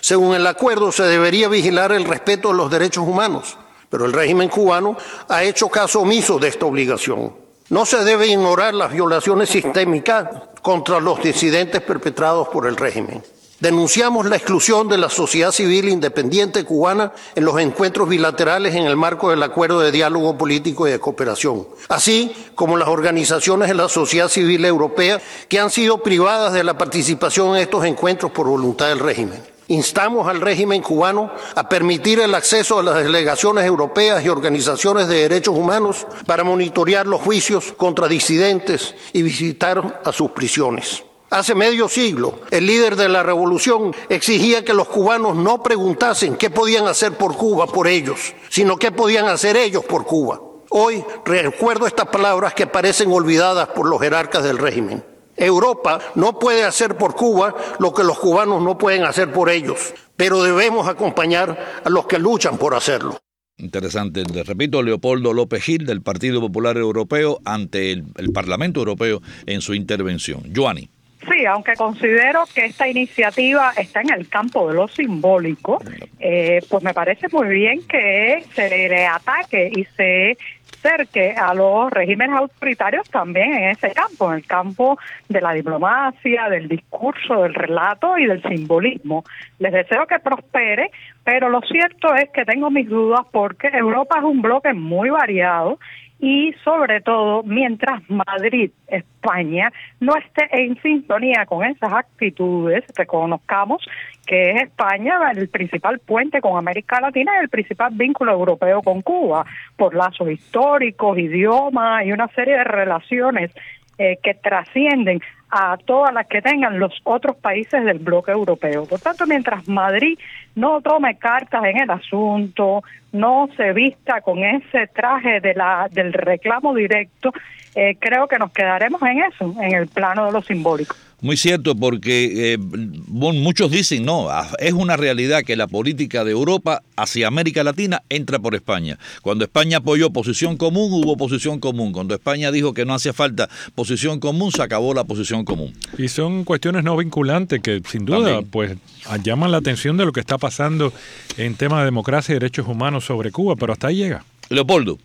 Según 0.00 0.34
el 0.34 0.46
acuerdo, 0.46 0.90
se 0.90 1.02
debería 1.02 1.48
vigilar 1.48 1.92
el 1.92 2.06
respeto 2.06 2.52
de 2.52 2.54
los 2.54 2.70
derechos 2.70 3.06
humanos, 3.06 3.58
pero 3.90 4.06
el 4.06 4.14
régimen 4.14 4.48
cubano 4.48 4.96
ha 5.28 5.44
hecho 5.44 5.68
caso 5.68 6.00
omiso 6.00 6.38
de 6.38 6.48
esta 6.48 6.64
obligación. 6.64 7.43
No 7.70 7.86
se 7.86 8.04
debe 8.04 8.26
ignorar 8.26 8.74
las 8.74 8.92
violaciones 8.92 9.48
sistémicas 9.48 10.28
contra 10.60 11.00
los 11.00 11.22
disidentes 11.22 11.80
perpetrados 11.80 12.48
por 12.48 12.66
el 12.66 12.76
régimen. 12.76 13.22
Denunciamos 13.58 14.26
la 14.26 14.36
exclusión 14.36 14.88
de 14.88 14.98
la 14.98 15.08
sociedad 15.08 15.50
civil 15.50 15.88
independiente 15.88 16.64
cubana 16.64 17.12
en 17.34 17.46
los 17.46 17.58
encuentros 17.58 18.06
bilaterales 18.06 18.74
en 18.74 18.84
el 18.84 18.96
marco 18.96 19.30
del 19.30 19.42
Acuerdo 19.42 19.80
de 19.80 19.92
Diálogo 19.92 20.36
Político 20.36 20.86
y 20.86 20.90
de 20.90 21.00
Cooperación, 21.00 21.66
así 21.88 22.36
como 22.54 22.76
las 22.76 22.88
organizaciones 22.88 23.68
de 23.68 23.74
la 23.74 23.88
sociedad 23.88 24.28
civil 24.28 24.66
europea 24.66 25.18
que 25.48 25.60
han 25.60 25.70
sido 25.70 26.02
privadas 26.02 26.52
de 26.52 26.64
la 26.64 26.76
participación 26.76 27.56
en 27.56 27.62
estos 27.62 27.86
encuentros 27.86 28.32
por 28.32 28.46
voluntad 28.46 28.88
del 28.88 28.98
régimen. 28.98 29.53
Instamos 29.68 30.28
al 30.28 30.40
régimen 30.40 30.82
cubano 30.82 31.30
a 31.54 31.68
permitir 31.68 32.20
el 32.20 32.34
acceso 32.34 32.78
a 32.78 32.82
las 32.82 32.96
delegaciones 32.96 33.64
europeas 33.64 34.24
y 34.24 34.28
organizaciones 34.28 35.08
de 35.08 35.22
derechos 35.22 35.56
humanos 35.56 36.06
para 36.26 36.44
monitorear 36.44 37.06
los 37.06 37.22
juicios 37.22 37.72
contra 37.76 38.08
disidentes 38.08 38.94
y 39.12 39.22
visitar 39.22 40.02
a 40.04 40.12
sus 40.12 40.30
prisiones. 40.32 41.02
Hace 41.30 41.54
medio 41.54 41.88
siglo, 41.88 42.40
el 42.50 42.66
líder 42.66 42.94
de 42.94 43.08
la 43.08 43.22
revolución 43.22 43.94
exigía 44.08 44.64
que 44.64 44.74
los 44.74 44.86
cubanos 44.86 45.34
no 45.34 45.62
preguntasen 45.62 46.36
qué 46.36 46.50
podían 46.50 46.86
hacer 46.86 47.14
por 47.14 47.34
Cuba 47.34 47.66
por 47.66 47.88
ellos, 47.88 48.34
sino 48.50 48.76
qué 48.76 48.92
podían 48.92 49.26
hacer 49.26 49.56
ellos 49.56 49.84
por 49.84 50.04
Cuba. 50.04 50.40
Hoy 50.70 51.04
recuerdo 51.24 51.86
estas 51.86 52.08
palabras 52.08 52.54
que 52.54 52.66
parecen 52.66 53.10
olvidadas 53.10 53.68
por 53.68 53.88
los 53.88 54.00
jerarcas 54.00 54.44
del 54.44 54.58
régimen. 54.58 55.13
Europa 55.36 56.00
no 56.14 56.38
puede 56.38 56.64
hacer 56.64 56.96
por 56.96 57.14
Cuba 57.14 57.54
lo 57.78 57.92
que 57.92 58.04
los 58.04 58.18
cubanos 58.18 58.62
no 58.62 58.78
pueden 58.78 59.04
hacer 59.04 59.32
por 59.32 59.50
ellos, 59.50 59.94
pero 60.16 60.42
debemos 60.42 60.88
acompañar 60.88 61.82
a 61.84 61.90
los 61.90 62.06
que 62.06 62.18
luchan 62.18 62.58
por 62.58 62.74
hacerlo. 62.74 63.18
Interesante. 63.56 64.24
Le 64.24 64.42
repito, 64.42 64.82
Leopoldo 64.82 65.32
López 65.32 65.62
Gil 65.62 65.86
del 65.86 66.02
Partido 66.02 66.40
Popular 66.40 66.76
Europeo 66.76 67.40
ante 67.44 67.92
el, 67.92 68.32
Parlamento 68.32 68.80
Europeo 68.80 69.20
en 69.46 69.60
su 69.60 69.74
intervención. 69.74 70.42
Joanny. 70.54 70.88
Sí, 71.30 71.46
aunque 71.46 71.74
considero 71.74 72.44
que 72.52 72.66
esta 72.66 72.86
iniciativa 72.86 73.72
está 73.76 74.02
en 74.02 74.12
el 74.12 74.28
campo 74.28 74.68
de 74.68 74.74
lo 74.74 74.88
simbólico, 74.88 75.82
eh, 76.18 76.60
pues 76.68 76.82
me 76.82 76.92
parece 76.92 77.28
muy 77.32 77.48
bien 77.48 77.80
que 77.86 78.44
se 78.54 78.68
le 78.68 79.06
ataque 79.06 79.70
y 79.74 79.84
se 79.96 80.36
acerque 80.84 81.34
a 81.36 81.54
los 81.54 81.90
regímenes 81.90 82.36
autoritarios 82.36 83.08
también 83.08 83.54
en 83.54 83.70
ese 83.70 83.90
campo, 83.92 84.30
en 84.30 84.38
el 84.38 84.46
campo 84.46 84.98
de 85.28 85.40
la 85.40 85.52
diplomacia, 85.52 86.48
del 86.50 86.68
discurso, 86.68 87.42
del 87.42 87.54
relato 87.54 88.18
y 88.18 88.26
del 88.26 88.42
simbolismo. 88.42 89.24
Les 89.58 89.72
deseo 89.72 90.06
que 90.06 90.18
prospere, 90.18 90.90
pero 91.24 91.48
lo 91.48 91.60
cierto 91.62 92.14
es 92.14 92.28
que 92.30 92.44
tengo 92.44 92.70
mis 92.70 92.88
dudas 92.88 93.22
porque 93.32 93.68
Europa 93.68 94.18
es 94.18 94.24
un 94.24 94.42
bloque 94.42 94.74
muy 94.74 95.08
variado 95.10 95.78
y 96.18 96.54
sobre 96.64 97.00
todo 97.00 97.42
mientras 97.42 98.08
Madrid, 98.08 98.70
España, 98.86 99.72
no 100.00 100.14
esté 100.16 100.48
en 100.52 100.80
sintonía 100.80 101.44
con 101.46 101.64
esas 101.64 101.92
actitudes, 101.92 102.84
reconozcamos 102.96 103.84
que 104.26 104.52
es 104.52 104.62
España 104.62 105.18
el 105.32 105.48
principal 105.48 105.98
puente 105.98 106.40
con 106.40 106.56
América 106.56 107.00
Latina 107.00 107.32
y 107.36 107.42
el 107.42 107.48
principal 107.48 107.92
vínculo 107.94 108.32
europeo 108.32 108.80
con 108.82 109.02
Cuba, 109.02 109.44
por 109.76 109.94
lazos 109.94 110.30
históricos, 110.30 111.18
idiomas 111.18 112.06
y 112.06 112.12
una 112.12 112.28
serie 112.28 112.54
de 112.54 112.64
relaciones 112.64 113.54
eh, 113.98 114.18
que 114.22 114.34
trascienden 114.34 115.20
a 115.56 115.76
todas 115.76 116.12
las 116.12 116.26
que 116.26 116.42
tengan 116.42 116.80
los 116.80 116.92
otros 117.04 117.36
países 117.36 117.84
del 117.84 118.00
bloque 118.00 118.32
europeo. 118.32 118.86
Por 118.86 118.98
tanto, 118.98 119.24
mientras 119.24 119.68
Madrid 119.68 120.18
no 120.56 120.80
tome 120.80 121.16
cartas 121.16 121.64
en 121.64 121.78
el 121.78 121.90
asunto, 121.90 122.82
no 123.12 123.48
se 123.56 123.72
vista 123.72 124.20
con 124.20 124.42
ese 124.42 124.88
traje 124.88 125.38
de 125.40 125.54
la, 125.54 125.86
del 125.92 126.12
reclamo 126.12 126.74
directo, 126.74 127.32
eh, 127.76 127.96
creo 128.00 128.26
que 128.26 128.36
nos 128.36 128.50
quedaremos 128.50 129.00
en 129.02 129.22
eso, 129.22 129.54
en 129.62 129.76
el 129.76 129.86
plano 129.86 130.26
de 130.26 130.32
lo 130.32 130.42
simbólico. 130.42 130.96
Muy 131.24 131.38
cierto, 131.38 131.74
porque 131.74 132.52
eh, 132.52 132.58
muchos 132.58 133.70
dicen, 133.70 134.04
no, 134.04 134.28
es 134.58 134.74
una 134.74 134.98
realidad 134.98 135.42
que 135.42 135.56
la 135.56 135.66
política 135.66 136.22
de 136.22 136.32
Europa 136.32 136.82
hacia 136.96 137.28
América 137.28 137.64
Latina 137.64 138.02
entra 138.10 138.38
por 138.38 138.54
España. 138.54 138.98
Cuando 139.22 139.44
España 139.44 139.78
apoyó 139.78 140.10
posición 140.10 140.58
común, 140.58 140.92
hubo 140.92 141.16
posición 141.16 141.60
común. 141.60 141.92
Cuando 141.92 142.14
España 142.14 142.50
dijo 142.50 142.74
que 142.74 142.84
no 142.84 142.92
hacía 142.92 143.14
falta 143.14 143.48
posición 143.74 144.20
común, 144.20 144.52
se 144.52 144.62
acabó 144.62 144.92
la 144.92 145.04
posición 145.04 145.43
común. 145.44 145.72
Y 145.98 146.08
son 146.08 146.44
cuestiones 146.44 146.84
no 146.84 146.96
vinculantes 146.96 147.60
que 147.60 147.80
sin 147.84 148.04
duda 148.04 148.40
pues 148.50 148.76
llaman 149.22 149.50
la 149.50 149.58
atención 149.58 149.96
de 149.96 150.04
lo 150.04 150.12
que 150.12 150.20
está 150.20 150.38
pasando 150.38 150.92
en 151.36 151.56
temas 151.56 151.80
de 151.80 151.86
democracia 151.86 152.32
y 152.32 152.38
derechos 152.38 152.66
humanos 152.66 153.04
sobre 153.04 153.30
Cuba, 153.30 153.56
pero 153.56 153.72
hasta 153.72 153.88
ahí 153.88 153.96
llega. 153.96 154.24
Leopoldo. 154.50 154.98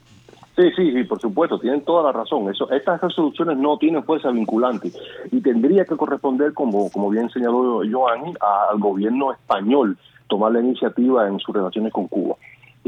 Sí, 0.59 0.65
sí, 0.75 0.91
sí, 0.91 1.03
por 1.05 1.21
supuesto, 1.21 1.57
tienen 1.57 1.85
toda 1.85 2.03
la 2.03 2.11
razón. 2.11 2.49
Eso, 2.49 2.69
estas 2.69 2.99
resoluciones 2.99 3.57
no 3.57 3.77
tienen 3.77 4.03
fuerza 4.03 4.29
vinculante 4.29 4.91
y 5.31 5.39
tendría 5.39 5.85
que 5.85 5.95
corresponder, 5.95 6.53
como, 6.53 6.91
como 6.91 7.09
bien 7.09 7.29
señaló 7.29 7.81
Joan, 7.89 8.33
al 8.41 8.77
gobierno 8.77 9.31
español 9.31 9.97
tomar 10.27 10.51
la 10.51 10.59
iniciativa 10.59 11.27
en 11.29 11.39
sus 11.39 11.55
relaciones 11.55 11.93
con 11.93 12.07
Cuba. 12.07 12.35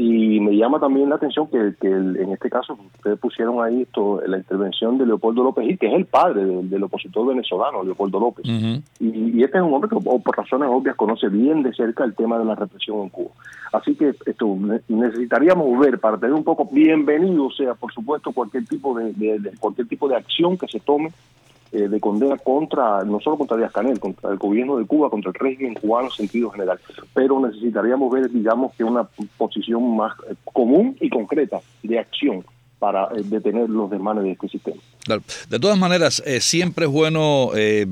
Y 0.04 0.40
me 0.40 0.56
llama 0.56 0.80
también 0.80 1.08
la 1.08 1.14
atención 1.14 1.46
que, 1.46 1.74
en 1.88 2.32
este 2.32 2.50
caso 2.50 2.76
ustedes 2.96 3.20
pusieron 3.20 3.62
ahí 3.62 3.82
esto, 3.82 4.20
la 4.26 4.38
intervención 4.38 4.98
de 4.98 5.06
Leopoldo 5.06 5.44
López 5.44 5.64
Gil, 5.64 5.78
que 5.78 5.86
es 5.86 5.94
el 5.94 6.06
padre 6.06 6.44
del, 6.44 6.82
opositor 6.82 7.28
venezolano, 7.28 7.84
Leopoldo 7.84 8.18
López. 8.18 8.44
y, 8.44 9.44
este 9.44 9.58
es 9.58 9.62
un 9.62 9.72
hombre 9.72 9.88
que 9.88 9.96
por 9.96 10.36
razones 10.36 10.68
obvias 10.72 10.96
conoce 10.96 11.28
bien 11.28 11.62
de 11.62 11.72
cerca 11.72 12.02
el 12.02 12.14
tema 12.14 12.36
de 12.36 12.44
la 12.44 12.56
represión 12.56 13.02
en 13.02 13.10
Cuba. 13.10 13.30
Así 13.72 13.94
que 13.94 14.12
esto 14.26 14.58
necesitaríamos 14.88 15.78
ver 15.78 16.00
para 16.00 16.18
tener 16.18 16.34
un 16.34 16.42
poco 16.42 16.68
bienvenido, 16.70 17.48
sea 17.52 17.74
por 17.74 17.92
supuesto 17.92 18.32
cualquier 18.32 18.66
tipo 18.66 18.98
de 18.98 19.14
cualquier 19.60 19.86
tipo 19.86 20.08
de 20.08 20.16
acción 20.16 20.58
que 20.58 20.66
se 20.66 20.80
tome 20.80 21.12
eh, 21.72 21.88
de 21.88 22.00
condena 22.00 22.36
contra, 22.36 23.02
no 23.02 23.18
solo 23.20 23.38
contra 23.38 23.56
Díaz 23.56 23.72
Canel, 23.72 23.98
contra 23.98 24.30
el 24.30 24.36
gobierno 24.36 24.76
de 24.76 24.84
Cuba, 24.84 25.08
contra 25.08 25.30
el 25.30 25.34
régimen 25.34 25.74
cubano 25.74 26.08
en 26.08 26.12
sentido 26.12 26.50
general. 26.50 26.78
Pero 27.14 27.40
necesitaríamos 27.40 28.12
ver, 28.12 28.30
digamos, 28.30 28.74
que 28.74 28.84
una 28.84 29.08
posición 29.38 29.96
más 29.96 30.12
eh, 30.28 30.34
común 30.52 30.96
y 31.00 31.08
concreta 31.08 31.60
de 31.82 31.98
acción 31.98 32.44
para 32.78 33.04
eh, 33.16 33.22
detener 33.24 33.70
los 33.70 33.90
desmanes 33.90 34.24
de 34.24 34.32
este 34.32 34.48
sistema. 34.48 34.76
De 35.48 35.58
todas 35.58 35.76
maneras, 35.76 36.22
eh, 36.26 36.40
siempre 36.40 36.84
es 36.84 36.90
bueno 36.90 37.50
eh, 37.56 37.86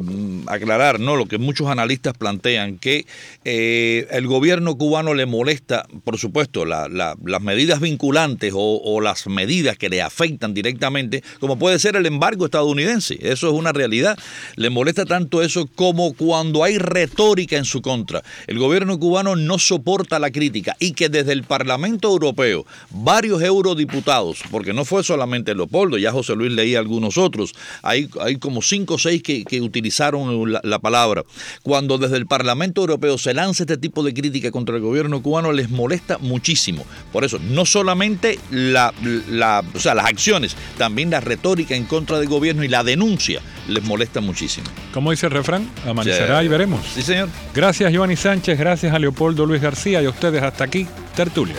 aclarar 0.46 1.00
¿no? 1.00 1.16
lo 1.16 1.26
que 1.26 1.38
muchos 1.38 1.66
analistas 1.68 2.16
plantean, 2.16 2.78
que 2.78 3.06
el 3.44 4.26
gobierno 4.28 4.76
cubano 4.76 5.14
le 5.14 5.26
molesta, 5.26 5.86
por 6.04 6.18
supuesto, 6.18 6.64
las 6.64 7.16
medidas 7.40 7.80
vinculantes 7.80 8.52
o, 8.54 9.00
las 9.00 9.26
medidas 9.26 9.76
que 9.76 9.88
le 9.88 10.02
afectan 10.02 10.54
directamente, 10.54 11.24
como 11.40 11.58
puede 11.58 11.78
ser 11.78 11.96
el 11.96 12.06
embargo 12.06 12.44
estadounidense. 12.44 13.18
Eso 13.20 13.48
es 13.48 13.54
una 13.54 13.72
realidad. 13.72 14.16
Le 14.56 14.70
molesta 14.70 15.04
tanto 15.04 15.42
eso 15.42 15.66
como 15.66 16.12
cuando 16.14 16.62
hay 16.62 16.78
retórica 16.78 17.56
en 17.56 17.64
su 17.64 17.82
contra. 17.82 18.22
El 18.46 18.58
gobierno 18.58 18.98
cubano 18.98 19.36
no 19.36 19.58
soporta 19.58 20.18
la 20.18 20.30
crítica 20.30 20.76
y 20.78 20.92
que 20.92 21.08
desde 21.08 21.32
el 21.32 21.42
Parlamento 21.44 22.08
Europeo 22.08 22.66
varios 22.90 23.42
eurodiputados, 23.42 24.42
porque 24.50 24.72
no 24.72 24.84
fue 24.84 25.02
solamente 25.02 25.54
Leopoldo, 25.54 25.98
ya 25.98 26.12
José 26.12 26.36
Luis 26.36 26.52
leía 26.52 26.78
algunos 26.78 26.99
otros, 27.16 27.54
hay, 27.82 28.08
hay 28.20 28.36
como 28.36 28.62
cinco 28.62 28.94
o 28.94 28.98
seis 28.98 29.22
que, 29.22 29.60
utilizaron 29.60 30.52
la, 30.52 30.78
palabra. 30.78 31.24
Cuando 31.62 31.98
desde 31.98 32.16
el 32.16 32.26
Parlamento 32.26 32.80
Europeo 32.80 33.18
se 33.18 33.34
lanza 33.34 33.64
este 33.64 33.76
tipo 33.76 34.02
de 34.02 34.14
crítica 34.14 34.50
contra 34.50 34.76
el 34.76 34.82
gobierno 34.82 35.22
cubano, 35.22 35.52
les 35.52 35.70
molesta 35.70 36.18
muchísimo. 36.18 36.84
Por 37.12 37.24
eso, 37.24 37.38
no 37.38 37.66
solamente 37.66 38.38
la, 38.50 38.92
o 39.74 39.78
sea, 39.78 39.94
las 39.94 40.06
acciones, 40.06 40.56
también 40.78 41.10
la 41.10 41.20
retórica 41.20 41.74
en 41.74 41.84
contra 41.84 42.18
del 42.18 42.28
gobierno 42.28 42.64
y 42.64 42.68
la 42.68 42.82
denuncia 42.82 43.42
les 43.68 43.84
molesta 43.84 44.20
muchísimo. 44.20 44.66
Como 44.92 45.10
dice 45.10 45.26
el 45.26 45.32
refrán, 45.32 45.70
amanecerá 45.86 46.42
y 46.42 46.48
veremos. 46.48 46.80
Sí, 46.94 47.02
señor. 47.02 47.28
Gracias, 47.54 47.92
Giovanni 47.92 48.16
Sánchez, 48.16 48.58
gracias 48.58 48.94
a 48.94 48.98
Leopoldo 48.98 49.46
Luis 49.46 49.60
García 49.60 50.02
y 50.02 50.06
a 50.06 50.10
ustedes 50.10 50.42
hasta 50.42 50.64
aquí, 50.64 50.86
Tertulia. 51.14 51.56